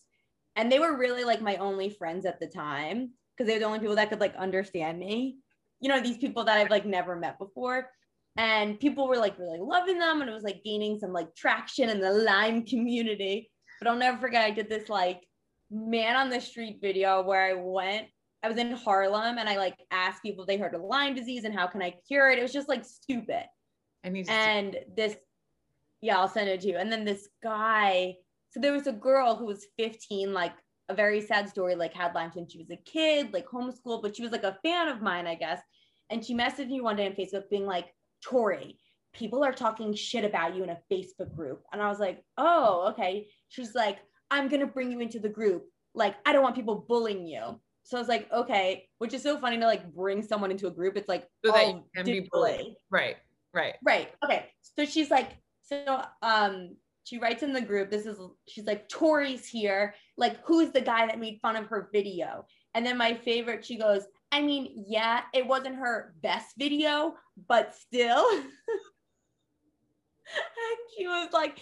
And 0.56 0.72
they 0.72 0.78
were 0.78 0.96
really 0.96 1.24
like 1.24 1.42
my 1.42 1.56
only 1.56 1.90
friends 1.90 2.24
at 2.24 2.40
the 2.40 2.46
time 2.46 3.10
because 3.36 3.46
they 3.46 3.52
were 3.52 3.60
the 3.60 3.66
only 3.66 3.80
people 3.80 3.96
that 3.96 4.08
could 4.08 4.20
like 4.20 4.34
understand 4.36 4.98
me. 4.98 5.36
You 5.80 5.90
know, 5.90 6.00
these 6.00 6.16
people 6.16 6.42
that 6.44 6.56
I've 6.56 6.70
like 6.70 6.86
never 6.86 7.16
met 7.16 7.38
before. 7.38 7.90
And 8.38 8.80
people 8.80 9.06
were 9.06 9.18
like 9.18 9.38
really 9.38 9.58
loving 9.60 9.98
them. 9.98 10.22
And 10.22 10.30
it 10.30 10.34
was 10.34 10.42
like 10.42 10.64
gaining 10.64 10.98
some 10.98 11.12
like 11.12 11.34
traction 11.34 11.90
in 11.90 12.00
the 12.00 12.10
Lyme 12.10 12.64
community. 12.64 13.50
But 13.78 13.88
I'll 13.88 13.96
never 13.96 14.16
forget, 14.16 14.46
I 14.46 14.50
did 14.52 14.70
this 14.70 14.88
like 14.88 15.26
man 15.70 16.16
on 16.16 16.30
the 16.30 16.40
street 16.40 16.78
video 16.80 17.22
where 17.22 17.42
I 17.42 17.54
went. 17.54 18.08
I 18.42 18.48
was 18.48 18.56
in 18.56 18.72
Harlem 18.72 19.38
and 19.38 19.48
I 19.48 19.56
like 19.56 19.76
asked 19.90 20.22
people 20.22 20.44
if 20.44 20.48
they 20.48 20.56
heard 20.56 20.74
of 20.74 20.82
Lyme 20.82 21.14
disease 21.14 21.44
and 21.44 21.54
how 21.54 21.66
can 21.66 21.82
I 21.82 21.94
cure 22.08 22.30
it. 22.30 22.38
It 22.38 22.42
was 22.42 22.52
just 22.52 22.68
like 22.68 22.84
stupid. 22.84 23.44
I 24.02 24.08
mean, 24.08 24.24
and 24.28 24.78
this, 24.96 25.16
yeah, 26.00 26.18
I'll 26.18 26.28
send 26.28 26.48
it 26.48 26.62
to 26.62 26.68
you. 26.68 26.78
And 26.78 26.90
then 26.90 27.04
this 27.04 27.28
guy, 27.42 28.14
so 28.50 28.58
there 28.58 28.72
was 28.72 28.86
a 28.86 28.92
girl 28.92 29.36
who 29.36 29.44
was 29.44 29.66
15, 29.78 30.32
like 30.32 30.54
a 30.88 30.94
very 30.94 31.20
sad 31.20 31.48
story, 31.50 31.74
like 31.74 31.92
had 31.92 32.14
Lyme 32.14 32.32
since 32.32 32.52
she 32.52 32.58
was 32.58 32.70
a 32.70 32.76
kid, 32.76 33.32
like 33.34 33.46
homeschooled, 33.46 34.02
but 34.02 34.16
she 34.16 34.22
was 34.22 34.32
like 34.32 34.44
a 34.44 34.58
fan 34.64 34.88
of 34.88 35.02
mine, 35.02 35.26
I 35.26 35.34
guess. 35.34 35.60
And 36.08 36.24
she 36.24 36.34
messaged 36.34 36.68
me 36.68 36.80
one 36.80 36.96
day 36.96 37.06
on 37.06 37.12
Facebook 37.12 37.50
being 37.50 37.66
like, 37.66 37.94
Tori, 38.24 38.78
people 39.12 39.44
are 39.44 39.52
talking 39.52 39.94
shit 39.94 40.24
about 40.24 40.56
you 40.56 40.62
in 40.64 40.70
a 40.70 40.78
Facebook 40.90 41.34
group. 41.36 41.62
And 41.72 41.82
I 41.82 41.88
was 41.88 42.00
like, 42.00 42.24
oh, 42.38 42.88
okay. 42.90 43.28
She's 43.48 43.74
like, 43.74 43.98
I'm 44.30 44.48
going 44.48 44.60
to 44.60 44.66
bring 44.66 44.92
you 44.92 45.00
into 45.00 45.18
the 45.18 45.28
group. 45.28 45.66
Like, 45.94 46.16
I 46.24 46.32
don't 46.32 46.42
want 46.42 46.54
people 46.54 46.84
bullying 46.88 47.26
you. 47.26 47.60
So 47.82 47.96
I 47.96 48.00
was 48.00 48.08
like, 48.08 48.30
okay, 48.32 48.88
which 48.98 49.14
is 49.14 49.22
so 49.22 49.38
funny 49.38 49.58
to 49.58 49.66
like 49.66 49.92
bring 49.92 50.22
someone 50.22 50.50
into 50.50 50.66
a 50.68 50.70
group. 50.70 50.96
It's 50.96 51.08
like, 51.08 51.26
so 51.44 51.52
that 51.52 51.66
you 51.66 51.84
can 51.94 52.04
be 52.04 52.28
bullied. 52.30 52.76
Right. 52.90 53.16
Right. 53.52 53.74
Right. 53.84 54.12
Okay. 54.24 54.46
So 54.60 54.84
she's 54.84 55.10
like, 55.10 55.30
so 55.62 56.02
um, 56.22 56.76
she 57.04 57.18
writes 57.18 57.42
in 57.42 57.52
the 57.52 57.60
group, 57.60 57.90
this 57.90 58.06
is, 58.06 58.18
she's 58.46 58.66
like, 58.66 58.88
Tori's 58.88 59.46
here. 59.46 59.94
Like, 60.16 60.38
who's 60.44 60.70
the 60.70 60.80
guy 60.80 61.06
that 61.06 61.18
made 61.18 61.40
fun 61.42 61.56
of 61.56 61.66
her 61.66 61.88
video? 61.92 62.46
And 62.74 62.86
then 62.86 62.96
my 62.96 63.14
favorite, 63.14 63.64
she 63.64 63.76
goes, 63.76 64.04
I 64.30 64.42
mean, 64.42 64.84
yeah, 64.86 65.22
it 65.34 65.46
wasn't 65.46 65.76
her 65.76 66.14
best 66.22 66.54
video, 66.56 67.14
but 67.48 67.74
still. 67.74 68.24
and 68.30 68.44
she 70.96 71.06
was 71.06 71.30
like, 71.32 71.58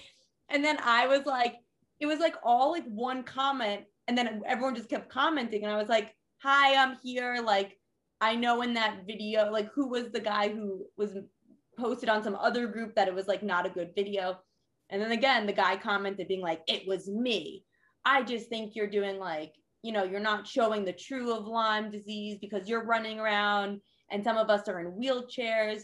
and 0.51 0.63
then 0.63 0.79
I 0.83 1.07
was 1.07 1.25
like, 1.25 1.57
it 2.01 2.07
was 2.07 2.19
like 2.19 2.35
all 2.43 2.73
like 2.73 2.87
one 2.87 3.23
comment 3.23 3.83
and 4.07 4.17
then 4.17 4.43
everyone 4.47 4.75
just 4.75 4.91
kept 4.91 5.09
commenting 5.11 5.65
and 5.65 5.73
i 5.73 5.77
was 5.77 5.89
like 5.89 6.15
hi 6.43 6.77
i'm 6.77 6.97
here 7.03 7.41
like 7.45 7.77
i 8.21 8.35
know 8.35 8.63
in 8.63 8.75
that 8.75 9.01
video 9.07 9.51
like 9.51 9.69
who 9.75 9.89
was 9.89 10.11
the 10.11 10.21
guy 10.21 10.49
who 10.49 10.85
was 10.97 11.17
posted 11.79 12.09
on 12.09 12.23
some 12.23 12.35
other 12.35 12.67
group 12.67 12.95
that 12.95 13.09
it 13.09 13.15
was 13.15 13.29
like 13.29 13.43
not 13.43 13.67
a 13.67 13.71
good 13.71 13.91
video 13.95 14.37
and 14.91 15.03
then 15.03 15.13
again 15.13 15.47
the 15.47 15.53
guy 15.53 15.77
commented 15.77 16.29
being 16.29 16.41
like 16.41 16.63
it 16.67 16.87
was 16.87 17.09
me. 17.09 17.65
I 18.05 18.23
just 18.23 18.49
think 18.49 18.75
you're 18.75 18.91
doing 18.91 19.19
like 19.19 19.53
you 19.83 19.93
know 19.93 20.05
you're 20.05 20.21
not 20.21 20.47
showing 20.47 20.85
the 20.85 20.93
true 20.93 21.33
of 21.33 21.47
lyme 21.47 21.91
disease 21.91 22.39
because 22.41 22.69
you're 22.69 22.85
running 22.85 23.21
around 23.21 23.81
and 24.11 24.25
some 24.25 24.37
of 24.37 24.51
us 24.51 24.69
are 24.69 24.81
in 24.81 24.93
wheelchairs. 24.93 25.83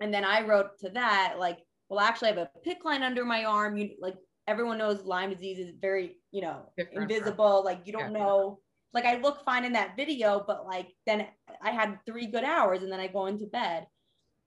And 0.00 0.12
then 0.12 0.24
i 0.24 0.46
wrote 0.46 0.78
to 0.80 0.90
that 0.90 1.36
like 1.38 1.58
well 1.88 2.00
actually 2.00 2.30
i 2.30 2.34
have 2.34 2.48
a 2.54 2.68
PICC 2.68 2.84
line 2.84 3.02
under 3.02 3.24
my 3.24 3.44
arm. 3.44 3.76
You 3.76 3.90
like 4.00 4.16
everyone 4.46 4.78
knows 4.78 5.04
Lyme 5.04 5.30
disease 5.30 5.58
is 5.58 5.72
very, 5.80 6.16
you 6.30 6.42
know, 6.42 6.62
Different 6.76 7.10
invisible. 7.10 7.58
From, 7.58 7.64
like 7.64 7.86
you 7.86 7.92
don't 7.92 8.12
yeah. 8.12 8.18
know. 8.18 8.58
Like 8.92 9.04
I 9.04 9.18
look 9.18 9.44
fine 9.44 9.64
in 9.64 9.72
that 9.74 9.96
video, 9.96 10.42
but 10.46 10.66
like 10.66 10.88
then 11.06 11.26
I 11.62 11.70
had 11.70 11.98
three 12.06 12.26
good 12.26 12.44
hours 12.44 12.82
and 12.82 12.90
then 12.90 13.00
I 13.00 13.06
go 13.06 13.26
into 13.26 13.46
bed. 13.46 13.86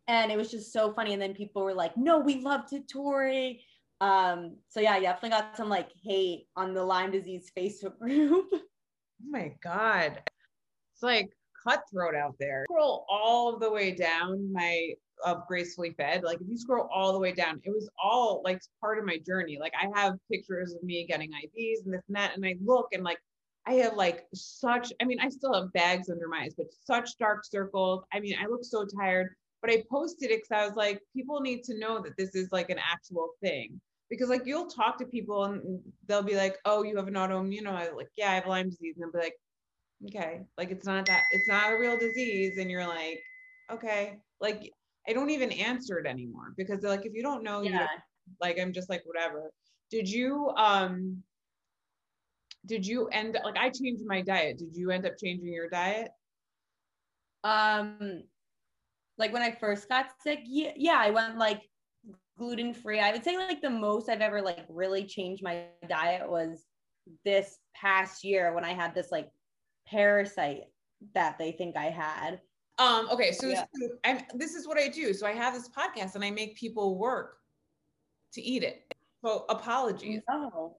And 0.07 0.31
it 0.31 0.37
was 0.37 0.51
just 0.51 0.73
so 0.73 0.93
funny. 0.93 1.13
And 1.13 1.21
then 1.21 1.33
people 1.33 1.63
were 1.63 1.73
like, 1.73 1.95
no, 1.95 2.19
we 2.19 2.41
love 2.41 2.61
Tori. 2.91 3.63
Um, 4.01 4.57
so 4.67 4.81
yeah, 4.81 4.93
I 4.93 4.99
definitely 4.99 5.29
got 5.29 5.55
some 5.55 5.69
like 5.69 5.89
hate 6.03 6.47
on 6.57 6.73
the 6.73 6.83
Lyme 6.83 7.11
disease 7.11 7.51
Facebook 7.57 7.97
group. 7.99 8.47
oh 8.51 8.59
my 9.29 9.53
God. 9.63 10.21
It's 10.93 11.03
like 11.03 11.29
cutthroat 11.65 12.15
out 12.15 12.35
there. 12.39 12.65
Scroll 12.69 13.05
all 13.09 13.57
the 13.57 13.71
way 13.71 13.91
down 13.91 14.51
my 14.51 14.89
of 15.23 15.47
gracefully 15.47 15.91
fed 15.97 16.23
like 16.23 16.39
if 16.41 16.47
you 16.47 16.57
scroll 16.57 16.87
all 16.93 17.13
the 17.13 17.19
way 17.19 17.31
down 17.31 17.59
it 17.63 17.71
was 17.71 17.89
all 18.01 18.41
like 18.43 18.59
part 18.81 18.99
of 18.99 19.05
my 19.05 19.17
journey. 19.25 19.57
Like 19.59 19.73
i 19.79 19.87
have 19.99 20.15
pictures 20.31 20.73
of 20.73 20.83
me 20.83 21.05
getting 21.07 21.31
ivs 21.31 21.85
and 21.85 21.93
this 21.93 22.01
and 22.07 22.15
that 22.15 22.35
and 22.35 22.45
i 22.45 22.55
look 22.63 22.87
and 22.93 23.03
like 23.03 23.19
i 23.67 23.73
have 23.73 23.95
like 23.95 24.25
such 24.33 24.91
i 25.01 25.05
mean 25.05 25.19
i 25.19 25.29
still 25.29 25.53
have 25.53 25.71
bags 25.73 26.09
under 26.09 26.27
my 26.27 26.41
eyes 26.41 26.53
but 26.57 26.67
such 26.85 27.17
dark 27.17 27.45
circles. 27.45 28.03
I 28.13 28.19
mean 28.19 28.35
i 28.41 28.47
look 28.47 28.63
so 28.63 28.85
tired 28.85 29.29
but 29.61 29.71
i 29.71 29.83
posted 29.89 30.31
it 30.31 30.43
because 30.43 30.63
i 30.63 30.67
was 30.67 30.75
like 30.75 31.01
people 31.15 31.39
need 31.41 31.63
to 31.63 31.79
know 31.79 32.01
that 32.01 32.17
this 32.17 32.35
is 32.35 32.49
like 32.51 32.69
an 32.69 32.79
actual 32.79 33.29
thing. 33.41 33.79
Because 34.09 34.29
like 34.29 34.45
you'll 34.45 34.67
talk 34.67 34.97
to 34.99 35.05
people 35.05 35.45
and 35.45 35.79
they'll 36.07 36.21
be 36.21 36.35
like 36.35 36.57
oh 36.65 36.83
you 36.83 36.95
have 36.97 37.07
an 37.07 37.15
autoimmune 37.15 37.65
I'm 37.67 37.95
like 37.95 38.09
yeah 38.17 38.31
i 38.31 38.35
have 38.35 38.47
lyme 38.47 38.69
disease 38.69 38.95
and 38.97 39.05
they'll 39.05 39.19
be 39.19 39.25
like 39.25 39.35
okay 40.07 40.41
like 40.57 40.69
it's 40.71 40.85
not 40.85 41.05
that 41.05 41.23
it's 41.31 41.47
not 41.47 41.71
a 41.71 41.77
real 41.79 41.97
disease 41.97 42.57
and 42.57 42.69
you're 42.69 42.87
like 42.87 43.21
okay 43.71 44.17
like 44.41 44.69
I 45.07 45.13
don't 45.13 45.29
even 45.29 45.51
answer 45.51 45.99
it 45.99 46.07
anymore 46.07 46.53
because 46.57 46.79
they're 46.79 46.89
like, 46.89 47.05
if 47.05 47.13
you 47.13 47.23
don't 47.23 47.43
know, 47.43 47.61
yeah. 47.61 47.69
you 47.69 47.77
don't, 47.77 47.89
like 48.41 48.59
I'm 48.59 48.73
just 48.73 48.89
like 48.89 49.03
whatever. 49.05 49.51
Did 49.89 50.09
you 50.09 50.49
um 50.55 51.23
did 52.65 52.85
you 52.87 53.07
end 53.07 53.37
like 53.43 53.57
I 53.57 53.69
changed 53.69 54.03
my 54.05 54.21
diet. 54.21 54.57
Did 54.57 54.75
you 54.75 54.91
end 54.91 55.05
up 55.05 55.13
changing 55.21 55.51
your 55.51 55.69
diet? 55.69 56.09
Um 57.43 58.23
like 59.17 59.33
when 59.33 59.41
I 59.41 59.51
first 59.51 59.89
got 59.89 60.07
sick, 60.21 60.39
yeah, 60.45 60.71
yeah, 60.75 60.97
I 60.97 61.11
went 61.11 61.37
like 61.37 61.61
gluten 62.37 62.73
free. 62.73 62.99
I 62.99 63.11
would 63.11 63.23
say 63.23 63.37
like 63.37 63.61
the 63.61 63.69
most 63.69 64.09
I've 64.09 64.21
ever 64.21 64.41
like 64.41 64.65
really 64.69 65.05
changed 65.05 65.43
my 65.43 65.65
diet 65.87 66.29
was 66.29 66.65
this 67.25 67.57
past 67.75 68.23
year 68.23 68.53
when 68.53 68.63
I 68.63 68.73
had 68.73 68.95
this 68.95 69.11
like 69.11 69.29
parasite 69.87 70.63
that 71.13 71.37
they 71.37 71.51
think 71.51 71.75
I 71.75 71.89
had. 71.89 72.39
Um, 72.79 73.07
okay, 73.11 73.31
so 73.31 73.47
yeah. 73.47 73.65
I'm, 74.03 74.19
this 74.33 74.55
is 74.55 74.67
what 74.67 74.77
I 74.77 74.87
do. 74.87 75.13
So 75.13 75.27
I 75.27 75.33
have 75.33 75.53
this 75.53 75.69
podcast 75.69 76.15
and 76.15 76.23
I 76.23 76.31
make 76.31 76.57
people 76.57 76.97
work 76.97 77.37
to 78.33 78.41
eat 78.41 78.63
it. 78.63 78.93
So 79.23 79.45
apologies. 79.49 80.21
No. 80.29 80.77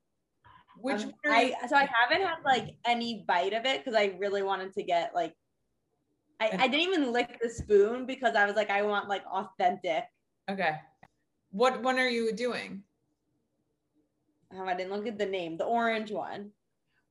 Which 0.76 1.02
um, 1.02 1.12
I 1.24 1.54
so 1.68 1.76
I 1.76 1.88
haven't 1.92 2.26
had 2.26 2.38
like 2.44 2.74
any 2.84 3.24
bite 3.28 3.52
of 3.52 3.64
it 3.64 3.84
because 3.84 3.96
I 3.96 4.16
really 4.18 4.42
wanted 4.42 4.74
to 4.74 4.82
get 4.82 5.14
like 5.14 5.32
I, 6.40 6.50
I 6.58 6.68
didn't 6.68 6.88
even 6.88 7.12
lick 7.12 7.38
the 7.40 7.48
spoon 7.48 8.06
because 8.06 8.34
I 8.34 8.44
was 8.44 8.56
like 8.56 8.70
I 8.70 8.82
want 8.82 9.08
like 9.08 9.24
authentic. 9.26 10.04
Okay. 10.50 10.74
What 11.52 11.80
one 11.82 11.98
are 12.00 12.08
you 12.08 12.32
doing? 12.32 12.82
Oh, 14.52 14.64
I 14.64 14.74
didn't 14.74 14.92
look 14.92 15.06
at 15.06 15.16
the 15.16 15.26
name. 15.26 15.56
The 15.56 15.64
orange 15.64 16.10
one. 16.10 16.50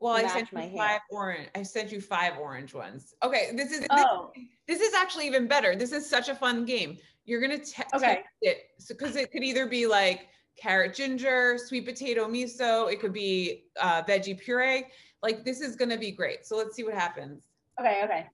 Well, 0.04 0.18
I 0.18 0.28
sent 0.28 0.52
you 0.52 0.58
five 0.58 0.72
hair. 0.76 1.02
orange. 1.12 1.48
I 1.56 1.64
sent 1.64 1.94
you 1.94 2.02
five 2.02 2.34
orange 2.38 2.74
ones. 2.74 3.16
Okay, 3.24 3.52
this 3.56 3.72
is 3.72 3.88
oh. 3.90 4.32
this, 4.36 4.80
this, 4.80 4.90
is 4.90 4.94
actually 4.94 5.26
even 5.28 5.48
better. 5.48 5.78
This 5.78 5.94
is 5.94 6.10
such 6.10 6.28
a 6.28 6.36
fun 6.36 6.66
game. 6.66 6.98
You're 7.24 7.40
gonna 7.40 7.60
te- 7.60 7.84
okay. 7.96 8.24
it 8.42 8.64
because 8.90 9.14
so, 9.14 9.20
it 9.22 9.32
could 9.32 9.46
either 9.46 9.66
be 9.66 9.88
like 9.88 10.28
carrot 10.62 10.94
ginger, 10.94 11.58
sweet 11.58 11.86
potato 11.86 12.28
miso. 12.28 12.92
It 12.92 13.00
could 13.00 13.14
be 13.14 13.64
uh, 13.80 14.04
veggie 14.04 14.38
puree. 14.38 14.88
Like 15.22 15.46
this 15.46 15.62
is 15.62 15.78
gonna 15.78 15.98
be 15.98 16.12
great. 16.12 16.46
So 16.46 16.58
let's 16.58 16.76
see 16.76 16.84
what 16.84 16.96
happens. 16.96 17.42
Okay. 17.80 18.02
Okay. 18.04 18.26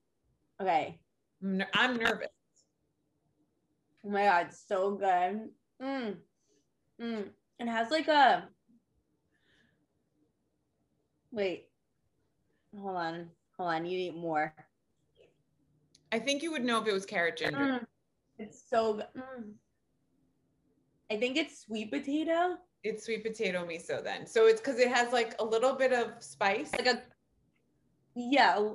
Okay. 0.60 0.98
I'm, 1.40 1.62
I'm 1.74 1.96
nervous. 1.96 2.26
Oh 4.04 4.10
my 4.10 4.24
god, 4.24 4.48
so 4.52 4.96
good. 4.96 5.50
Mm. 5.80 6.16
Mm. 7.00 7.28
It 7.60 7.68
has 7.68 7.92
like 7.92 8.08
a 8.08 8.48
Wait. 11.32 11.68
Hold 12.78 12.96
on. 12.96 13.30
Hold 13.56 13.70
on. 13.70 13.86
You 13.86 13.98
need 13.98 14.16
more. 14.16 14.54
I 16.12 16.18
think 16.18 16.42
you 16.42 16.50
would 16.50 16.64
know 16.64 16.80
if 16.80 16.88
it 16.88 16.92
was 16.92 17.06
carrot 17.06 17.36
ginger. 17.36 17.56
Mm, 17.56 17.86
it's 18.38 18.62
so 18.68 18.94
good. 18.94 19.06
Mm. 19.16 19.52
I 21.10 21.16
think 21.16 21.36
it's 21.36 21.62
sweet 21.66 21.90
potato. 21.90 22.56
It's 22.82 23.04
sweet 23.04 23.24
potato 23.24 23.64
miso 23.64 24.02
then. 24.02 24.26
So 24.26 24.46
it's 24.46 24.60
because 24.60 24.78
it 24.78 24.88
has 24.88 25.12
like 25.12 25.34
a 25.40 25.44
little 25.44 25.74
bit 25.74 25.92
of 25.92 26.12
spice. 26.20 26.72
Like 26.72 26.86
a 26.86 27.02
yeah. 28.14 28.70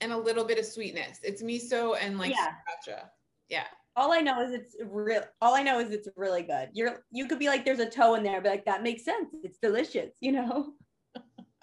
And 0.00 0.12
a 0.12 0.18
little 0.18 0.44
bit 0.44 0.58
of 0.58 0.64
sweetness. 0.64 1.20
It's 1.22 1.42
miso 1.42 1.96
and 2.00 2.18
like 2.18 2.30
yeah. 2.32 2.54
sriracha. 2.88 3.00
Yeah. 3.48 3.66
All 3.96 4.12
I 4.12 4.20
know 4.20 4.42
is 4.42 4.52
it's 4.52 4.76
real. 4.84 5.22
All 5.40 5.54
I 5.54 5.62
know 5.62 5.78
is 5.78 5.92
it's 5.92 6.08
really 6.16 6.42
good. 6.42 6.70
You're 6.72 7.04
you 7.12 7.28
could 7.28 7.38
be 7.38 7.46
like, 7.46 7.64
there's 7.64 7.78
a 7.78 7.88
toe 7.88 8.14
in 8.14 8.24
there, 8.24 8.40
but 8.40 8.50
like 8.50 8.64
that 8.64 8.82
makes 8.82 9.04
sense. 9.04 9.36
It's 9.44 9.58
delicious, 9.58 10.12
you 10.20 10.32
know. 10.32 10.74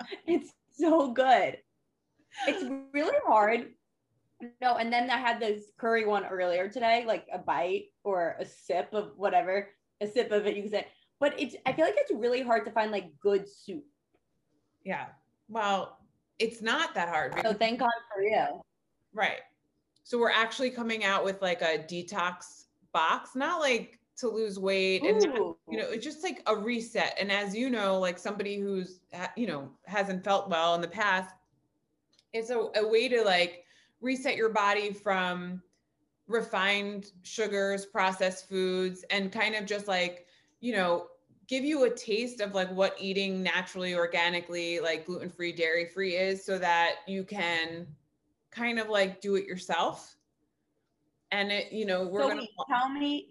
it's 0.28 0.52
so 0.72 1.12
good. 1.12 1.58
It's 2.48 2.64
really 2.94 3.18
hard. 3.26 3.68
No, 4.62 4.78
and 4.78 4.92
then 4.92 5.10
I 5.10 5.18
had 5.18 5.40
this 5.40 5.66
curry 5.78 6.06
one 6.06 6.26
earlier 6.26 6.68
today, 6.68 7.04
like 7.06 7.28
a 7.32 7.38
bite 7.38 7.86
or 8.04 8.36
a 8.40 8.46
sip 8.46 8.90
of 8.94 9.12
whatever, 9.16 9.70
a 10.00 10.08
sip 10.08 10.32
of 10.32 10.48
it, 10.48 10.56
you 10.56 10.64
can 10.64 10.72
say. 10.72 10.88
But 11.20 11.40
it's 11.40 11.56
I 11.66 11.74
feel 11.74 11.86
like 11.86 11.96
it's 11.98 12.12
really 12.12 12.42
hard 12.42 12.66
to 12.66 12.72
find 12.72 12.92
like 12.92 13.20
good 13.20 13.48
soup. 13.48 13.84
Yeah. 14.84 15.08
Well, 15.48 16.00
it's 16.40 16.62
not 16.62 16.96
that 16.96 17.10
hard. 17.10 17.36
So 17.44 17.54
thank 17.54 17.80
God 17.80 17.90
for 18.12 18.24
you. 18.24 18.62
Right. 19.14 19.42
So 20.04 20.18
we're 20.18 20.32
actually 20.32 20.72
coming 20.72 21.04
out 21.04 21.24
with 21.24 21.42
like 21.42 21.62
a 21.62 21.78
detox 21.78 22.66
box, 22.92 23.36
not 23.36 23.62
like 23.62 24.00
to 24.18 24.28
lose 24.28 24.60
weight 24.60 25.04
and 25.04 25.20
not, 25.22 25.36
you 25.70 25.78
know 25.78 25.90
it's 25.90 26.04
just 26.04 26.24
like 26.24 26.44
a 26.48 26.56
reset 26.56 27.16
and 27.20 27.32
as 27.32 27.56
you 27.56 27.70
know 27.70 27.98
like 27.98 28.20
somebody 28.20 28.58
who's 28.58 29.00
you 29.36 29.48
know 29.48 29.70
hasn't 29.86 30.24
felt 30.24 30.50
well 30.50 30.76
in 30.76 30.82
the 30.82 30.88
past 30.88 31.34
it's 32.34 32.50
a, 32.50 32.68
a 32.76 32.88
way 32.88 33.08
to 33.08 33.24
like 33.24 33.64
reset 34.02 34.36
your 34.36 34.50
body 34.50 34.92
from 34.92 35.62
refined 36.28 37.12
sugars 37.24 37.86
processed 37.86 38.48
foods 38.48 39.04
and 39.10 39.32
kind 39.32 39.56
of 39.56 39.66
just 39.66 39.88
like 39.88 40.28
you 40.60 40.74
know 40.74 41.08
give 41.48 41.66
you 41.66 41.84
a 41.84 41.90
taste 41.90 42.40
of 42.40 42.54
like 42.56 42.72
what 42.72 42.96
eating 42.98 43.44
naturally 43.44 43.94
organically 43.94 44.80
like 44.80 45.06
gluten-free 45.06 45.52
dairy-free 45.52 46.16
is 46.16 46.46
so 46.46 46.58
that 46.58 46.96
you 47.08 47.26
can 47.26 47.86
kind 48.52 48.80
of 48.80 48.88
like 48.90 49.20
do 49.22 49.36
it 49.36 49.46
yourself. 49.46 50.16
And 51.32 51.52
it 51.52 51.72
you 51.72 51.86
know 51.86 52.08
we're 52.08 52.22
so 52.22 52.30
gonna 52.30 52.48
tell 52.70 52.90
me 52.90 53.30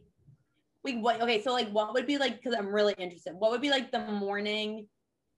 like 0.85 0.97
what 0.97 1.21
okay 1.21 1.43
so 1.43 1.53
like 1.53 1.69
what 1.71 1.93
would 1.93 2.07
be 2.07 2.19
like 2.19 2.37
because 2.37 2.57
i'm 2.59 2.69
really 2.69 2.95
interested 2.99 3.35
what 3.35 3.51
would 3.51 3.61
be 3.61 3.71
like 3.71 3.91
the 3.93 3.99
morning 3.99 4.87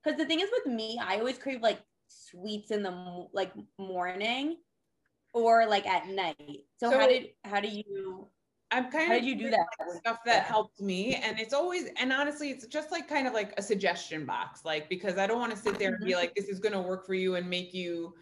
because 0.03 0.19
the 0.19 0.27
thing 0.27 0.41
is 0.41 0.49
with 0.53 0.73
me 0.73 0.99
i 1.03 1.19
always 1.19 1.39
crave 1.39 1.61
like 1.61 1.81
sweets 2.09 2.71
in 2.71 2.83
the 2.83 3.27
like 3.33 3.53
morning 3.79 4.57
or 5.35 5.67
like 5.67 5.87
at 5.87 6.09
night 6.09 6.37
so, 6.77 6.91
so 6.91 6.99
how 6.99 7.07
did 7.07 7.29
how 7.45 7.61
do 7.61 7.69
you 7.69 8.29
I'm 8.73 8.85
kind 8.85 9.03
of 9.05 9.09
How 9.09 9.17
of 9.17 9.21
did 9.21 9.29
you 9.29 9.37
do 9.37 9.51
that? 9.51 9.67
Stuff 9.99 10.21
that 10.25 10.45
helped 10.45 10.81
me. 10.81 11.17
And 11.17 11.39
it's 11.39 11.53
always, 11.53 11.91
and 11.99 12.11
honestly, 12.11 12.51
it's 12.51 12.67
just 12.67 12.91
like 12.91 13.07
kind 13.07 13.27
of 13.27 13.35
like 13.35 13.53
a 13.59 13.63
suggestion 13.63 14.25
box, 14.25 14.65
like, 14.65 14.89
because 14.89 15.19
I 15.19 15.27
don't 15.27 15.39
want 15.39 15.53
to 15.53 15.59
sit 15.59 15.79
there 15.79 15.91
and 15.91 15.99
be 15.99 16.13
mm-hmm. 16.13 16.21
like, 16.21 16.35
this 16.35 16.47
is 16.47 16.59
going 16.59 16.73
to 16.73 16.81
work 16.81 17.07
for 17.07 17.13
you 17.13 17.35
and 17.35 17.49
make 17.49 17.75
you, 17.75 18.15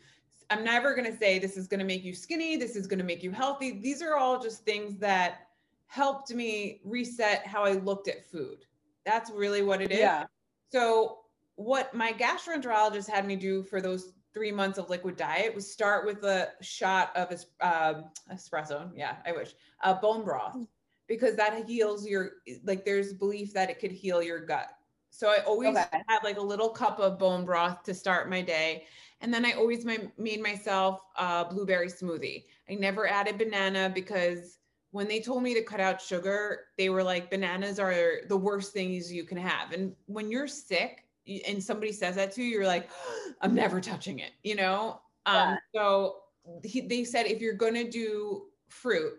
I'm 0.51 0.65
never 0.65 0.95
going 0.95 1.11
to 1.11 1.17
say 1.17 1.39
this 1.39 1.57
is 1.57 1.69
going 1.69 1.79
to 1.79 1.87
make 1.87 2.03
you 2.03 2.13
skinny. 2.13 2.57
This 2.57 2.75
is 2.75 2.89
going 2.89 2.99
to 2.99 3.05
make 3.05 3.23
you 3.23 3.31
healthy. 3.31 3.79
These 3.81 4.03
are 4.03 4.17
all 4.17 4.43
just 4.43 4.65
things 4.65 4.99
that 4.99 5.50
helped 5.91 6.33
me 6.33 6.81
reset 6.85 7.45
how 7.45 7.65
I 7.65 7.73
looked 7.73 8.07
at 8.07 8.25
food. 8.31 8.65
That's 9.05 9.29
really 9.31 9.63
what 9.63 9.83
it 9.83 9.91
is. 9.91 9.99
Yeah. 9.99 10.27
So 10.71 11.19
what 11.57 11.93
my 11.93 12.13
gastroenterologist 12.13 13.11
had 13.11 13.27
me 13.27 13.35
do 13.35 13.65
for 13.65 13.81
those 13.81 14.13
three 14.33 14.53
months 14.53 14.79
of 14.79 14.89
liquid 14.89 15.17
diet 15.17 15.53
was 15.53 15.71
start 15.71 16.07
with 16.07 16.23
a 16.23 16.51
shot 16.61 17.11
of 17.17 17.33
um, 17.61 18.05
espresso. 18.33 18.89
Yeah, 18.95 19.17
I 19.27 19.33
wish 19.33 19.55
uh, 19.83 19.95
bone 19.95 20.25
broth 20.25 20.65
because 21.09 21.35
that 21.35 21.67
heals 21.69 22.07
your 22.07 22.31
like. 22.63 22.85
There's 22.85 23.13
belief 23.13 23.53
that 23.55 23.69
it 23.69 23.81
could 23.81 23.91
heal 23.91 24.23
your 24.23 24.39
gut. 24.39 24.69
So 25.11 25.29
I 25.29 25.39
always 25.45 25.77
okay. 25.77 26.03
had 26.07 26.21
like 26.23 26.39
a 26.39 26.43
little 26.43 26.69
cup 26.69 27.01
of 27.01 27.19
bone 27.19 27.45
broth 27.45 27.83
to 27.83 27.95
start 27.95 28.31
my 28.31 28.43
day, 28.43 28.85
and 29.21 29.35
then 29.35 29.45
I 29.45 29.53
always 29.53 29.85
my, 29.85 29.99
made 30.19 30.41
myself 30.41 31.01
a 31.17 31.47
blueberry 31.51 31.89
smoothie. 31.89 32.45
I 32.71 32.75
never 32.75 33.09
added 33.09 33.39
banana 33.39 33.91
because 33.93 34.60
when 34.93 35.07
they 35.07 35.21
told 35.21 35.43
me 35.43 35.55
to 35.55 35.63
cut 35.63 35.81
out 35.81 36.01
sugar, 36.01 36.67
they 36.77 36.91
were 36.91 37.03
like, 37.03 37.31
bananas 37.31 37.79
are 37.79 38.23
the 38.29 38.37
worst 38.37 38.73
things 38.73 39.13
you 39.13 39.25
can 39.25 39.39
have. 39.39 39.73
And 39.73 39.95
when 40.07 40.31
you're 40.31 40.49
sick 40.49 41.05
and 41.47 41.63
somebody 41.63 41.93
says 41.93 42.17
that 42.17 42.33
to 42.33 42.43
you, 42.43 42.49
you're 42.49 42.67
like, 42.67 42.91
I'm 43.41 43.55
never 43.55 43.81
touching 43.81 44.19
it, 44.19 44.33
you 44.43 44.57
know? 44.57 45.01
Um, 45.27 45.59
so 45.75 46.17
he, 46.65 46.81
they 46.81 47.05
said, 47.05 47.27
if 47.27 47.41
you're 47.41 47.55
going 47.55 47.75
to 47.75 47.89
do 47.89 48.47
fruit, 48.69 49.13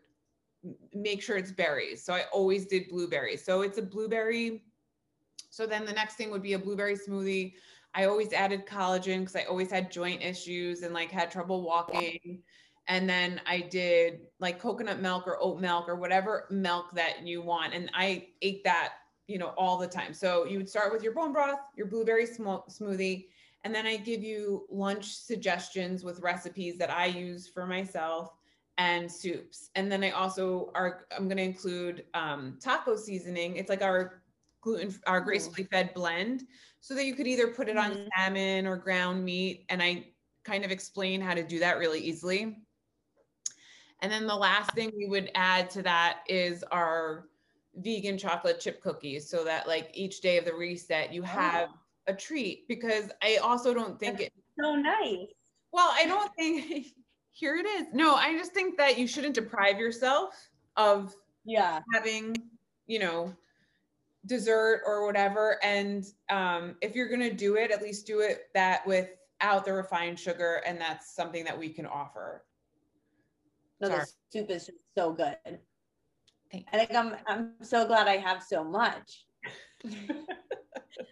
make 0.94 1.22
sure 1.22 1.38
it's 1.38 1.52
berries. 1.52 2.04
So 2.04 2.14
I 2.14 2.24
always 2.34 2.66
did 2.66 2.90
blueberries. 2.90 3.44
So 3.44 3.62
it's 3.62 3.78
a 3.78 3.82
blueberry. 3.82 4.64
So 5.50 5.66
then 5.66 5.86
the 5.86 5.94
next 5.94 6.16
thing 6.16 6.32
would 6.32 6.44
be 6.44 6.54
a 6.54 6.60
blueberry 6.60 6.96
smoothie. 6.98 7.54
I 7.94 8.06
always 8.06 8.32
added 8.34 8.66
collagen 8.66 9.20
because 9.20 9.36
I 9.36 9.44
always 9.44 9.72
had 9.72 9.92
joint 9.92 10.22
issues 10.22 10.84
and 10.84 10.94
like 10.94 11.12
had 11.12 11.32
trouble 11.32 11.62
walking 11.62 12.42
and 12.92 13.10
then 13.10 13.40
I 13.48 13.62
did 13.62 14.20
like 14.42 14.60
coconut 14.60 15.00
milk 15.00 15.26
or 15.26 15.42
oat 15.42 15.62
milk 15.62 15.88
or 15.88 15.96
whatever 15.96 16.46
milk 16.52 16.92
that 16.94 17.26
you 17.26 17.42
want. 17.42 17.74
And 17.74 17.90
I 17.94 18.28
ate 18.42 18.66
that, 18.66 18.96
you 19.28 19.38
know, 19.38 19.54
all 19.58 19.78
the 19.78 19.88
time. 19.88 20.14
So 20.14 20.44
you 20.46 20.58
would 20.58 20.68
start 20.68 20.92
with 20.92 21.02
your 21.02 21.14
bone 21.14 21.32
broth, 21.32 21.60
your 21.78 21.88
blueberry 21.88 22.26
sm- 22.26 22.68
smoothie, 22.70 23.28
and 23.64 23.74
then 23.74 23.88
I 23.88 23.96
give 23.96 24.22
you 24.24 24.66
lunch 24.70 25.06
suggestions 25.06 26.04
with 26.04 26.20
recipes 26.20 26.78
that 26.80 26.90
I 26.90 27.06
use 27.06 27.48
for 27.48 27.66
myself 27.66 28.34
and 28.78 29.10
soups. 29.10 29.70
And 29.76 29.90
then 29.90 30.04
I 30.04 30.10
also 30.10 30.70
are 30.76 31.06
I'm 31.18 31.30
going 31.30 31.38
to 31.38 31.44
include 31.44 32.04
um, 32.14 32.58
taco 32.60 32.98
seasoning. 32.98 33.56
It's 33.56 33.70
like 33.70 33.82
our 33.82 34.22
gluten 34.60 34.94
our 35.08 35.22
gracefully 35.22 35.66
fed 35.72 35.94
blend 35.94 36.44
so 36.82 36.94
that 36.96 37.06
you 37.06 37.16
could 37.16 37.28
either 37.28 37.48
put 37.48 37.70
it 37.70 37.78
on 37.78 37.92
mm-hmm. 37.92 38.08
salmon 38.18 38.68
or 38.68 38.76
ground 38.76 39.24
meat 39.24 39.66
and 39.70 39.82
I 39.82 40.08
kind 40.44 40.66
of 40.66 40.72
explain 40.72 41.22
how 41.22 41.34
to 41.34 41.44
do 41.44 41.60
that 41.60 41.78
really 41.78 42.02
easily. 42.02 42.58
And 44.02 44.12
then 44.12 44.26
the 44.26 44.36
last 44.36 44.72
thing 44.74 44.92
we 44.98 45.08
would 45.08 45.30
add 45.36 45.70
to 45.72 45.84
that 45.84 46.20
is 46.28 46.64
our 46.72 47.26
vegan 47.76 48.18
chocolate 48.18 48.60
chip 48.60 48.82
cookies 48.82 49.30
so 49.30 49.44
that 49.44 49.68
like 49.68 49.90
each 49.94 50.22
day 50.22 50.38
of 50.38 50.46
the 50.46 50.54
reset 50.54 51.14
you 51.14 51.22
have 51.22 51.70
oh. 51.72 51.78
a 52.08 52.14
treat 52.14 52.68
because 52.68 53.12
I 53.22 53.38
also 53.38 53.74
don't 53.74 54.00
think 54.00 54.20
it's 54.20 54.36
so 54.60 54.76
nice. 54.76 55.28
Well, 55.72 55.90
I 55.94 56.06
don't 56.06 56.34
think 56.36 56.88
here 57.32 57.56
it 57.56 57.66
is. 57.66 57.88
No, 57.94 58.16
I 58.16 58.36
just 58.38 58.54
think 58.54 58.78
that 58.78 58.98
you 58.98 59.08
shouldn't 59.08 59.36
deprive 59.36 59.80
yourself 59.80 60.50
of 60.78 61.16
yeah 61.46 61.80
having, 61.94 62.36
you 62.88 63.00
know, 63.00 63.34
dessert 64.26 64.82
or 64.86 65.06
whatever 65.06 65.58
and 65.64 66.06
um 66.30 66.76
if 66.82 66.96
you're 66.96 67.08
going 67.08 67.22
to 67.22 67.34
do 67.34 67.56
it 67.56 67.72
at 67.72 67.82
least 67.82 68.06
do 68.06 68.20
it 68.20 68.50
that 68.54 68.86
without 68.86 69.66
the 69.66 69.74
refined 69.74 70.20
sugar 70.20 70.62
and 70.66 70.80
that's 70.80 71.16
something 71.16 71.44
that 71.44 71.58
we 71.58 71.70
can 71.70 71.88
offer 71.88 72.44
No, 73.82 73.88
Sorry. 73.88 74.00
the 74.00 74.08
soup 74.40 74.52
is 74.52 74.66
just 74.68 74.78
so 74.96 75.12
good. 75.12 75.38
Thank 76.52 76.68
I 76.72 76.78
think 76.78 76.96
I'm 76.96 77.16
I'm 77.28 77.54
so 77.62 77.88
glad 77.88 78.08
I 78.08 78.18
have 78.18 78.44
so 78.44 78.64
much. 78.64 79.26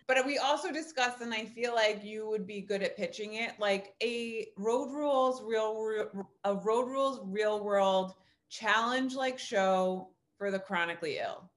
but 0.07 0.25
we 0.25 0.37
also 0.37 0.71
discussed, 0.71 1.21
and 1.21 1.33
I 1.33 1.45
feel 1.45 1.73
like 1.73 2.03
you 2.03 2.29
would 2.29 2.45
be 2.45 2.61
good 2.61 2.83
at 2.83 2.95
pitching 2.95 3.35
it, 3.35 3.53
like 3.59 3.95
a 4.03 4.47
road 4.57 4.91
rules, 4.91 5.41
real, 5.41 5.81
real 5.81 6.29
a 6.43 6.55
road 6.55 6.87
rules, 6.87 7.21
real 7.23 7.63
world 7.63 8.13
challenge 8.49 9.15
like 9.15 9.39
show 9.39 10.09
for 10.37 10.51
the 10.51 10.59
chronically 10.59 11.17
ill. 11.17 11.49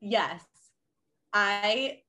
Yes. 0.00 0.42
I 1.32 2.00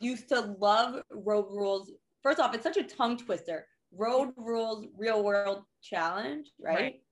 used 0.00 0.28
to 0.30 0.56
love 0.58 1.02
road 1.10 1.46
rules. 1.50 1.92
First 2.22 2.40
off, 2.40 2.54
it's 2.54 2.64
such 2.64 2.76
a 2.76 2.82
tongue 2.82 3.18
twister. 3.18 3.66
Road 3.92 4.30
rules 4.36 4.86
real 4.96 5.22
world 5.22 5.64
challenge, 5.82 6.50
right? 6.60 6.74
Right. 6.74 7.02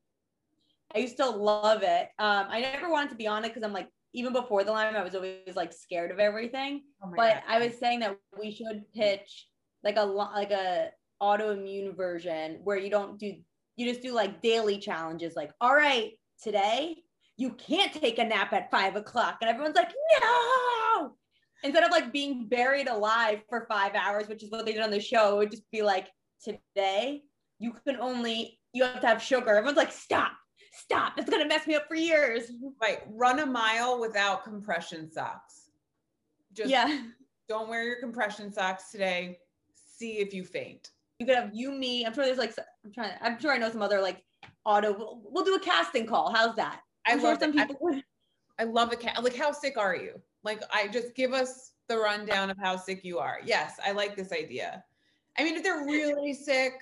I 0.96 1.00
used 1.00 1.18
to 1.18 1.28
love 1.28 1.82
it. 1.82 2.08
Um, 2.18 2.46
I 2.48 2.60
never 2.60 2.90
wanted 2.90 3.10
to 3.10 3.16
be 3.16 3.26
on 3.26 3.44
it 3.44 3.48
because 3.48 3.62
I'm 3.62 3.72
like, 3.72 3.88
even 4.14 4.32
before 4.32 4.64
the 4.64 4.72
Lyme, 4.72 4.96
I 4.96 5.04
was 5.04 5.14
always 5.14 5.54
like 5.54 5.74
scared 5.74 6.10
of 6.10 6.18
everything. 6.18 6.82
Oh 7.04 7.12
but 7.14 7.34
God. 7.34 7.42
I 7.46 7.58
was 7.58 7.78
saying 7.78 8.00
that 8.00 8.16
we 8.40 8.50
should 8.50 8.82
pitch 8.94 9.46
like 9.84 9.96
a 9.96 10.02
like 10.02 10.50
a 10.50 10.88
autoimmune 11.22 11.94
version 11.94 12.60
where 12.64 12.78
you 12.78 12.90
don't 12.90 13.18
do 13.18 13.34
you 13.76 13.86
just 13.86 14.02
do 14.02 14.12
like 14.12 14.42
daily 14.42 14.78
challenges 14.78 15.34
like 15.34 15.50
all 15.62 15.74
right 15.74 16.12
today 16.42 16.96
you 17.38 17.50
can't 17.52 17.92
take 17.92 18.18
a 18.18 18.24
nap 18.24 18.52
at 18.52 18.70
five 18.70 18.96
o'clock 18.96 19.38
and 19.40 19.48
everyone's 19.48 19.76
like 19.76 19.92
no 20.22 21.16
instead 21.62 21.84
of 21.84 21.90
like 21.90 22.12
being 22.12 22.46
buried 22.48 22.86
alive 22.86 23.40
for 23.48 23.66
five 23.66 23.94
hours 23.94 24.28
which 24.28 24.42
is 24.42 24.50
what 24.50 24.66
they 24.66 24.72
did 24.72 24.82
on 24.82 24.90
the 24.90 25.00
show 25.00 25.34
it 25.34 25.38
would 25.38 25.50
just 25.50 25.70
be 25.70 25.80
like 25.80 26.08
today 26.42 27.22
you 27.58 27.74
can 27.86 27.96
only 27.96 28.58
you 28.74 28.84
have 28.84 29.00
to 29.00 29.06
have 29.06 29.22
sugar 29.22 29.48
everyone's 29.48 29.78
like 29.78 29.92
stop 29.92 30.32
stop 30.76 31.14
it's 31.16 31.30
gonna 31.30 31.46
mess 31.46 31.66
me 31.66 31.74
up 31.74 31.86
for 31.88 31.94
years 31.94 32.52
Right. 32.80 33.00
Run 33.10 33.40
a 33.40 33.46
mile 33.46 34.00
without 34.00 34.44
compression 34.44 35.10
socks. 35.10 35.70
Just 36.52 36.70
yeah 36.70 37.02
don't 37.48 37.68
wear 37.68 37.84
your 37.84 38.00
compression 38.00 38.52
socks 38.52 38.90
today. 38.90 39.38
See 39.74 40.18
if 40.18 40.34
you 40.34 40.44
faint. 40.44 40.90
you 41.18 41.26
could 41.26 41.36
have 41.36 41.50
you, 41.54 41.72
me. 41.72 42.04
I'm 42.04 42.12
sure 42.12 42.24
there's 42.24 42.38
like 42.38 42.54
I'm 42.84 42.92
trying. 42.92 43.12
I'm 43.20 43.40
sure 43.40 43.52
I 43.52 43.58
know 43.58 43.70
some 43.70 43.82
other 43.82 44.00
like 44.00 44.22
auto. 44.64 44.92
We'll, 44.92 45.22
we'll 45.24 45.44
do 45.44 45.54
a 45.54 45.60
casting 45.60 46.06
call. 46.06 46.32
How's 46.32 46.56
that? 46.56 46.80
I 47.06 47.12
I'm 47.12 47.20
sure 47.20 47.30
love 47.30 47.40
some. 47.40 47.52
People. 47.52 47.76
would. 47.80 48.02
I 48.58 48.64
love 48.64 48.92
a 48.92 48.96
cat. 48.96 49.22
Like, 49.22 49.36
how 49.36 49.52
sick 49.52 49.76
are 49.76 49.94
you? 49.94 50.20
Like, 50.42 50.62
I 50.72 50.88
just 50.88 51.14
give 51.14 51.32
us 51.32 51.72
the 51.88 51.98
rundown 51.98 52.50
of 52.50 52.56
how 52.62 52.76
sick 52.76 53.04
you 53.04 53.18
are. 53.18 53.38
Yes, 53.44 53.74
I 53.84 53.92
like 53.92 54.16
this 54.16 54.32
idea. 54.32 54.82
I 55.38 55.44
mean, 55.44 55.56
if 55.56 55.62
they're 55.62 55.84
really 55.84 56.32
sick, 56.32 56.72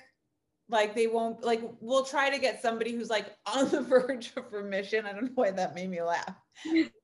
like 0.69 0.95
they 0.95 1.07
won't 1.07 1.43
like 1.43 1.61
we'll 1.79 2.05
try 2.05 2.29
to 2.29 2.39
get 2.39 2.61
somebody 2.61 2.91
who's 2.91 3.09
like 3.09 3.35
on 3.45 3.69
the 3.69 3.81
verge 3.81 4.31
of 4.35 4.51
remission. 4.51 5.05
I 5.05 5.13
don't 5.13 5.25
know 5.25 5.31
why 5.35 5.51
that 5.51 5.75
made 5.75 5.89
me 5.89 6.01
laugh. 6.01 6.35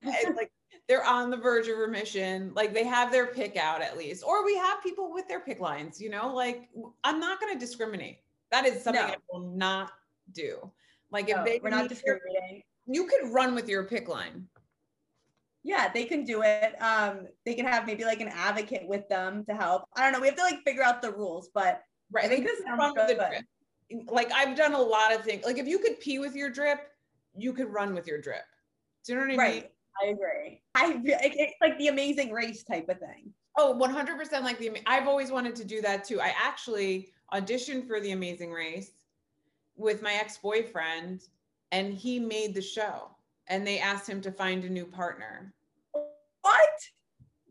Like 0.02 0.50
they're 0.88 1.04
on 1.04 1.30
the 1.30 1.36
verge 1.36 1.68
of 1.68 1.78
remission, 1.78 2.52
like 2.54 2.74
they 2.74 2.84
have 2.84 3.12
their 3.12 3.26
pick 3.26 3.56
out 3.56 3.82
at 3.82 3.96
least, 3.96 4.24
or 4.24 4.44
we 4.44 4.56
have 4.56 4.82
people 4.82 5.12
with 5.12 5.28
their 5.28 5.40
PICC 5.40 5.60
lines, 5.60 6.00
you 6.00 6.10
know, 6.10 6.34
like 6.34 6.68
I'm 7.04 7.20
not 7.20 7.40
going 7.40 7.52
to 7.52 7.58
discriminate. 7.58 8.18
That 8.50 8.66
is 8.66 8.82
something 8.82 9.02
No. 9.02 9.12
I 9.12 9.16
will 9.32 9.52
not 9.54 9.92
do. 10.32 10.70
Like 11.10 11.28
if 11.28 11.44
they 11.44 11.60
we're 11.62 11.70
not 11.70 11.88
discriminating. 11.88 12.62
you 12.86 13.06
could 13.06 13.32
run 13.32 13.54
with 13.54 13.68
your 13.68 13.84
PICC 13.84 14.08
line. 14.08 14.48
Yeah, 15.64 15.92
they 15.94 16.04
can 16.04 16.24
do 16.24 16.42
it. 16.42 16.74
Um, 16.82 17.28
they 17.46 17.54
can 17.54 17.66
have 17.66 17.86
maybe 17.86 18.04
like 18.04 18.20
an 18.20 18.28
advocate 18.28 18.82
with 18.88 19.08
them 19.08 19.44
to 19.44 19.54
help. 19.54 19.84
I 19.96 20.02
don't 20.02 20.12
know. 20.12 20.20
We 20.20 20.26
have 20.26 20.36
to 20.36 20.42
like 20.42 20.64
figure 20.64 20.82
out 20.82 21.00
the 21.00 21.12
rules, 21.12 21.50
but 21.54 21.82
Right. 22.12 22.26
I 22.26 22.28
think 22.28 22.44
this 22.44 22.62
sounds 22.62 22.94
with 22.94 23.08
the 23.08 23.14
good. 23.14 23.46
Like 24.08 24.30
I've 24.32 24.56
done 24.56 24.74
a 24.74 24.80
lot 24.80 25.14
of 25.14 25.24
things. 25.24 25.44
Like 25.44 25.58
if 25.58 25.66
you 25.66 25.78
could 25.78 26.00
pee 26.00 26.18
with 26.18 26.34
your 26.34 26.50
drip, 26.50 26.90
you 27.36 27.52
could 27.52 27.72
run 27.72 27.94
with 27.94 28.06
your 28.06 28.20
drip. 28.20 28.44
Do 29.04 29.12
you 29.12 29.18
know 29.18 29.24
what 29.24 29.26
I 29.26 29.30
mean? 29.30 29.38
right. 29.38 29.70
I 30.02 30.06
agree. 30.06 30.62
I 30.74 31.00
it's 31.04 31.54
like 31.60 31.78
the 31.78 31.88
amazing 31.88 32.32
race 32.32 32.62
type 32.62 32.88
of 32.88 32.98
thing. 32.98 33.32
Oh, 33.58 33.78
100% 33.78 34.42
like 34.42 34.58
the 34.58 34.80
I've 34.86 35.06
always 35.06 35.30
wanted 35.30 35.54
to 35.56 35.64
do 35.64 35.82
that 35.82 36.04
too. 36.04 36.20
I 36.20 36.32
actually 36.42 37.10
auditioned 37.32 37.86
for 37.86 38.00
the 38.00 38.12
Amazing 38.12 38.52
Race 38.52 38.92
with 39.76 40.02
my 40.02 40.14
ex-boyfriend 40.14 41.22
and 41.70 41.92
he 41.92 42.18
made 42.18 42.54
the 42.54 42.62
show 42.62 43.10
and 43.48 43.66
they 43.66 43.78
asked 43.78 44.08
him 44.08 44.20
to 44.22 44.32
find 44.32 44.64
a 44.64 44.70
new 44.70 44.86
partner. 44.86 45.52
What? 45.92 46.70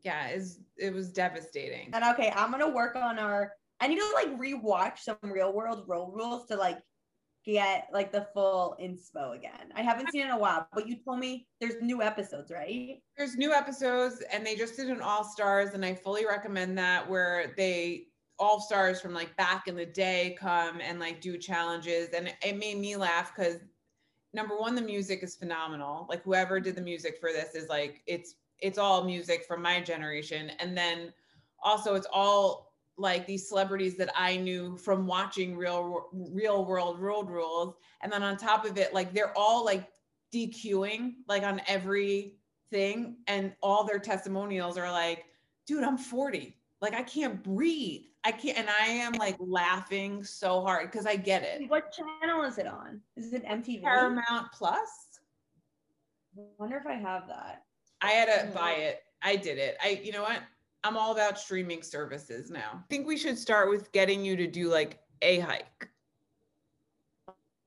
Yeah, 0.04 0.30
is 0.30 0.60
it 0.78 0.94
was 0.94 1.10
devastating. 1.10 1.90
And 1.94 2.04
okay, 2.04 2.32
I'm 2.36 2.52
gonna 2.52 2.70
work 2.70 2.96
on 2.96 3.20
our. 3.20 3.54
I 3.82 3.88
need 3.88 4.00
to 4.00 4.12
like 4.14 4.40
rewatch 4.40 5.00
some 5.00 5.18
real 5.24 5.52
world 5.52 5.84
road 5.88 6.12
rules 6.14 6.48
to 6.48 6.56
like 6.56 6.80
get 7.44 7.88
like 7.92 8.12
the 8.12 8.28
full 8.34 8.78
inspo 8.82 9.36
again. 9.36 9.74
I 9.76 9.82
haven't 9.82 10.12
seen 10.12 10.22
it 10.22 10.26
in 10.26 10.32
a 10.32 10.38
while, 10.38 10.68
but 10.74 10.88
you 10.88 10.98
told 11.04 11.20
me 11.20 11.48
there's 11.60 11.82
new 11.82 12.02
episodes, 12.02 12.52
right? 12.52 13.02
there's 13.22 13.38
new 13.38 13.54
episodes 13.54 14.24
and 14.34 14.44
they 14.44 14.56
just 14.56 14.76
did 14.76 14.90
an 14.90 15.00
all 15.00 15.24
stars 15.24 15.76
and 15.76 15.86
i 15.86 15.94
fully 15.94 16.26
recommend 16.26 16.76
that 16.76 17.08
where 17.08 17.54
they 17.56 18.08
all 18.40 18.60
stars 18.60 19.00
from 19.00 19.14
like 19.14 19.36
back 19.38 19.68
in 19.68 19.76
the 19.76 19.86
day 19.86 20.36
come 20.40 20.82
and 20.82 21.00
like 21.00 21.22
do 21.22 21.38
challenges 21.38 22.10
and 22.16 22.34
it, 22.42 22.58
made 22.58 22.80
me 22.80 22.96
laugh 22.96 23.32
because 23.36 23.58
number 24.34 24.58
one 24.58 24.74
the 24.74 24.82
music 24.82 25.22
is 25.22 25.36
phenomenal 25.36 26.08
like 26.10 26.24
whoever 26.24 26.60
did 26.60 26.76
the 26.76 26.82
music 26.82 27.20
for 27.20 27.32
this 27.32 27.54
is 27.54 27.70
like 27.70 28.02
it's 28.08 28.34
it's 28.58 28.80
all 28.80 29.04
music 29.04 29.46
from 29.48 29.62
my 29.62 29.80
generation 29.80 30.52
and 30.60 30.76
then 30.76 31.14
also 31.62 31.94
it's 31.94 32.08
all 32.12 32.71
like 32.98 33.26
these 33.26 33.48
celebrities 33.48 33.98
that 33.98 34.10
i 34.16 34.38
knew 34.38 34.78
from 34.78 35.08
watching 35.08 35.56
real 35.56 36.08
real 36.14 36.66
world 36.66 37.00
road 37.00 37.30
rules. 37.30 37.76
And 38.02 38.12
then 38.12 38.24
on 38.24 38.38
top 38.38 38.66
of 38.66 38.78
it 38.78 38.94
like 38.94 39.14
they're 39.14 39.38
all 39.38 39.64
like 39.66 39.88
dqing 40.34 41.14
like 41.28 41.44
on 41.44 41.62
every 41.68 42.36
thing. 42.70 43.18
And 43.28 43.54
all 43.62 43.84
their 43.84 44.00
testimonials 44.00 44.78
are 44.78 44.92
like 44.92 45.26
dude 45.66 45.84
i'm 45.84 45.98
40 45.98 46.58
like 46.82 46.94
i 46.94 47.04
can't 47.04 47.42
breathe. 47.44 48.04
I 48.24 48.32
can't 48.32 48.58
and 48.58 48.70
i 48.70 48.86
am 48.86 49.14
like 49.14 49.38
laughing 49.40 50.24
so 50.24 50.62
hard 50.62 50.92
because 50.92 51.06
i 51.06 51.16
get 51.16 51.44
it. 51.44 51.70
What 51.70 51.92
channel 51.92 52.44
is 52.44 52.58
it 52.58 52.68
on? 52.68 53.02
Is 53.16 53.34
it 53.34 53.46
MTV? 53.46 53.84
paramount 53.84 54.52
plus. 54.54 54.90
I 56.38 56.42
wonder 56.58 56.78
if 56.78 56.88
I 56.88 56.94
have 56.94 57.28
that. 57.28 57.64
i 58.02 58.12
had 58.12 58.26
to 58.26 58.54
buy 58.54 58.72
it. 58.74 59.04
I 59.22 59.36
did 59.36 59.58
it. 59.58 59.78
I 59.84 60.02
you 60.04 60.12
know 60.12 60.24
what 60.24 60.42
i'm 60.84 60.98
all 60.98 61.12
about 61.12 61.40
streaming 61.40 61.82
services 61.82 62.50
now 62.50 62.72
i 62.74 62.84
think 62.90 63.08
we 63.08 63.18
should 63.18 63.38
start 63.38 63.70
with 63.70 63.92
getting 63.92 64.24
you 64.26 64.36
to 64.36 64.48
do 64.48 64.70
like 64.70 65.00
a 65.22 65.40
hike 65.40 65.88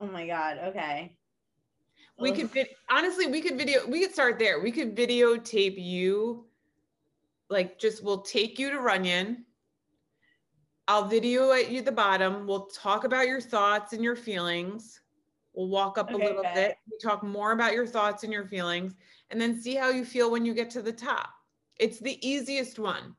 Oh 0.00 0.06
my 0.06 0.26
god. 0.26 0.58
Okay. 0.64 1.16
we 2.18 2.30
Ugh. 2.30 2.36
could 2.36 2.50
vid- 2.50 2.68
honestly 2.90 3.26
we 3.26 3.40
could 3.40 3.56
video 3.56 3.86
we 3.86 4.00
could 4.00 4.12
start 4.12 4.38
there 4.38 4.60
we 4.60 4.70
could 4.70 4.94
videotape 4.94 5.82
you 5.82 6.44
like 7.48 7.78
just 7.78 8.04
we'll 8.04 8.20
take 8.22 8.58
you 8.58 8.70
to 8.70 8.80
runyon 8.80 9.44
i'll 10.88 11.06
video 11.06 11.52
at 11.52 11.70
you 11.70 11.78
at 11.78 11.84
the 11.84 11.92
bottom 11.92 12.46
we'll 12.46 12.66
talk 12.66 13.04
about 13.04 13.26
your 13.26 13.40
thoughts 13.40 13.92
and 13.92 14.02
your 14.02 14.16
feelings 14.16 15.00
we'll 15.54 15.68
walk 15.68 15.96
up 15.96 16.12
a 16.12 16.16
little 16.16 16.40
okay. 16.40 16.54
bit 16.54 16.76
we 16.90 16.98
talk 16.98 17.22
more 17.22 17.52
about 17.52 17.72
your 17.72 17.86
thoughts 17.86 18.24
and 18.24 18.32
your 18.32 18.44
feelings 18.44 18.94
and 19.30 19.40
then 19.40 19.58
see 19.60 19.74
how 19.74 19.88
you 19.88 20.04
feel 20.04 20.30
when 20.30 20.44
you 20.44 20.52
get 20.54 20.70
to 20.70 20.82
the 20.82 20.92
top 20.92 21.33
it's 21.78 21.98
the 21.98 22.18
easiest 22.26 22.78
one 22.78 23.14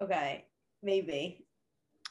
Okay. 0.00 0.44
Maybe. 0.82 1.44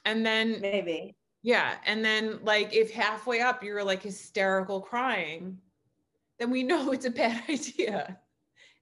and 0.06 0.26
then 0.26 0.60
Maybe. 0.62 1.16
Yeah. 1.42 1.76
And 1.86 2.04
then 2.04 2.40
like 2.44 2.74
if 2.74 2.92
halfway 2.92 3.40
up 3.42 3.64
you're 3.64 3.84
like 3.84 4.04
hysterical 4.04 4.82
crying, 4.82 5.58
then 6.40 6.50
we 6.52 6.64
know 6.64 6.92
it's 6.96 7.06
a 7.06 7.10
bad 7.10 7.44
idea. 7.50 8.20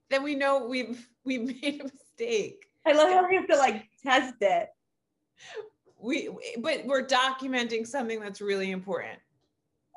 Then 0.10 0.24
we 0.24 0.36
know 0.36 0.66
we've 0.66 1.08
we 1.24 1.38
made 1.62 1.82
a 1.82 1.84
mistake. 1.84 2.66
I 2.86 2.94
love 2.94 3.10
how 3.12 3.28
we 3.28 3.36
have 3.36 3.48
to 3.48 3.58
like 3.58 3.90
test 4.04 4.36
it. 4.42 4.70
We 6.00 6.30
but 6.60 6.86
we're 6.86 7.06
documenting 7.06 7.86
something 7.86 8.20
that's 8.20 8.42
really 8.42 8.72
important. 8.72 9.20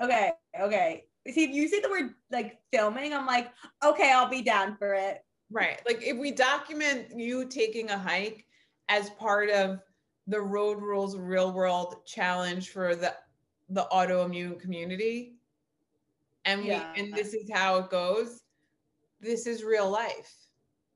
Okay. 0.02 0.32
Okay. 0.60 1.04
See, 1.30 1.44
if 1.44 1.50
you 1.50 1.68
say 1.68 1.80
the 1.80 1.90
word 1.90 2.14
like 2.30 2.58
filming, 2.72 3.12
I'm 3.12 3.26
like, 3.26 3.52
okay, 3.84 4.12
I'll 4.12 4.28
be 4.30 4.42
down 4.42 4.76
for 4.76 4.94
it. 4.94 5.24
Right. 5.50 5.80
Like 5.86 6.02
if 6.02 6.16
we 6.18 6.30
document 6.30 7.08
you 7.16 7.46
taking 7.46 7.90
a 7.90 7.98
hike 7.98 8.44
as 8.88 9.10
part 9.10 9.48
of 9.50 9.80
the 10.26 10.40
road 10.40 10.82
rules 10.82 11.16
real 11.16 11.52
world 11.52 11.96
challenge 12.06 12.70
for 12.70 12.94
the 12.94 13.14
the 13.70 13.86
autoimmune 13.92 14.58
community 14.60 15.36
and 16.44 16.62
we 16.62 16.68
Yeah. 16.68 16.92
and 16.96 17.12
this 17.14 17.34
is 17.34 17.50
how 17.52 17.78
it 17.78 17.90
goes 17.90 18.40
this 19.20 19.46
is 19.46 19.62
real 19.64 19.88
life 19.90 20.32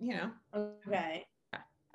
you 0.00 0.14
know 0.14 0.30
Okay. 0.54 1.26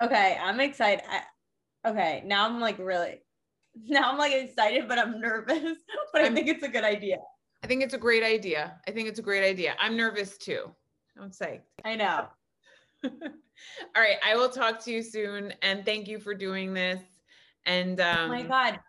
Okay, 0.00 0.38
I'm 0.40 0.60
excited. 0.60 1.04
I, 1.10 1.88
okay, 1.90 2.22
now 2.24 2.46
I'm 2.46 2.60
like 2.60 2.78
really, 2.78 3.20
now 3.88 4.10
I'm 4.12 4.16
like 4.18 4.32
excited, 4.32 4.86
but 4.86 4.96
I'm 4.98 5.20
nervous. 5.20 5.78
But 6.12 6.22
I 6.22 6.24
I'm- 6.26 6.34
think 6.36 6.46
it's 6.48 6.62
a 6.62 6.68
good 6.68 6.84
idea. 6.84 7.18
i 7.64 7.66
think 7.66 7.82
it's 7.82 7.94
a 7.94 7.98
great 7.98 8.22
idea 8.22 8.80
i 8.86 8.92
think 8.92 9.08
it's 9.08 9.18
a 9.18 9.22
great 9.22 9.42
idea 9.44 9.74
i'm 9.80 9.96
nervous 9.96 10.38
too 10.38 10.70
i'm 11.20 11.30
psyched 11.30 11.62
I 11.84 11.96
know. 11.96 12.28
All 13.04 14.02
right. 14.02 14.16
I 14.24 14.36
will 14.36 14.48
talk 14.48 14.82
to 14.84 14.90
you 14.90 15.02
soon. 15.02 15.52
And 15.62 15.84
thank 15.84 16.08
you 16.08 16.18
for 16.18 16.34
doing 16.34 16.74
this. 16.74 17.00
And 17.66 18.00
um, 18.00 18.16
oh 18.18 18.28
my 18.28 18.40
um, 18.42 18.48
God. 18.48 18.80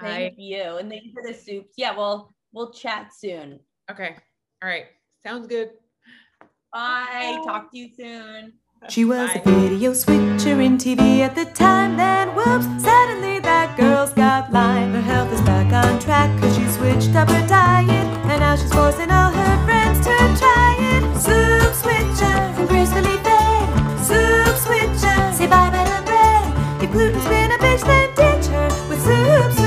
Thank 0.00 0.34
I, 0.34 0.36
you. 0.38 0.76
And 0.76 0.90
thank 0.90 1.04
you 1.04 1.12
for 1.12 1.26
the 1.26 1.34
soup. 1.34 1.66
Yeah, 1.76 1.96
well, 1.96 2.34
we'll 2.52 2.72
chat 2.72 3.12
soon. 3.16 3.60
Okay. 3.90 4.16
All 4.62 4.68
right. 4.68 4.86
Sounds 5.24 5.46
good. 5.46 5.70
Bye. 6.72 7.06
Bye. 7.12 7.42
Talk 7.44 7.70
to 7.72 7.78
you 7.78 7.88
soon. 7.96 8.52
She 8.88 9.04
was 9.04 9.30
Bye. 9.32 9.42
a 9.44 9.60
video 9.60 9.94
switcher 9.94 10.60
in 10.60 10.76
TV 10.76 11.20
at 11.20 11.34
the 11.34 11.46
time. 11.46 11.96
Then 11.96 12.28
whoops, 12.34 12.66
suddenly 12.82 13.40
that 13.40 13.76
girl's 13.76 14.12
got 14.12 14.52
Lyme. 14.52 14.92
Her 14.92 15.00
health 15.00 15.32
is 15.32 15.40
back 15.40 15.72
on 15.72 15.98
track 15.98 16.34
because 16.36 16.56
she 16.56 16.66
switched 16.68 17.14
up 17.16 17.28
her 17.30 17.46
diet. 17.46 17.88
And 17.90 18.40
now 18.40 18.54
she's 18.54 18.72
forcing 18.72 19.10
all 19.10 19.32
her 19.32 19.64
friends 19.64 20.06
to 20.06 20.14
try 20.38 20.76
it. 20.78 21.20
Soon 21.20 21.65
from 22.54 22.66
gracefully 22.66 23.16
fed. 23.24 24.00
Soup 24.04 24.56
switcher, 24.56 25.32
say 25.32 25.46
bye, 25.46 25.70
bye 25.70 25.84
to 25.84 26.02
Bread. 26.04 26.80
Give 26.80 26.90
gluten 26.90 27.20
spinach, 27.20 27.82
then 27.82 28.08
ditch 28.14 28.46
her 28.46 28.88
with 28.88 29.02
soup 29.02 29.52
switcher. 29.52 29.65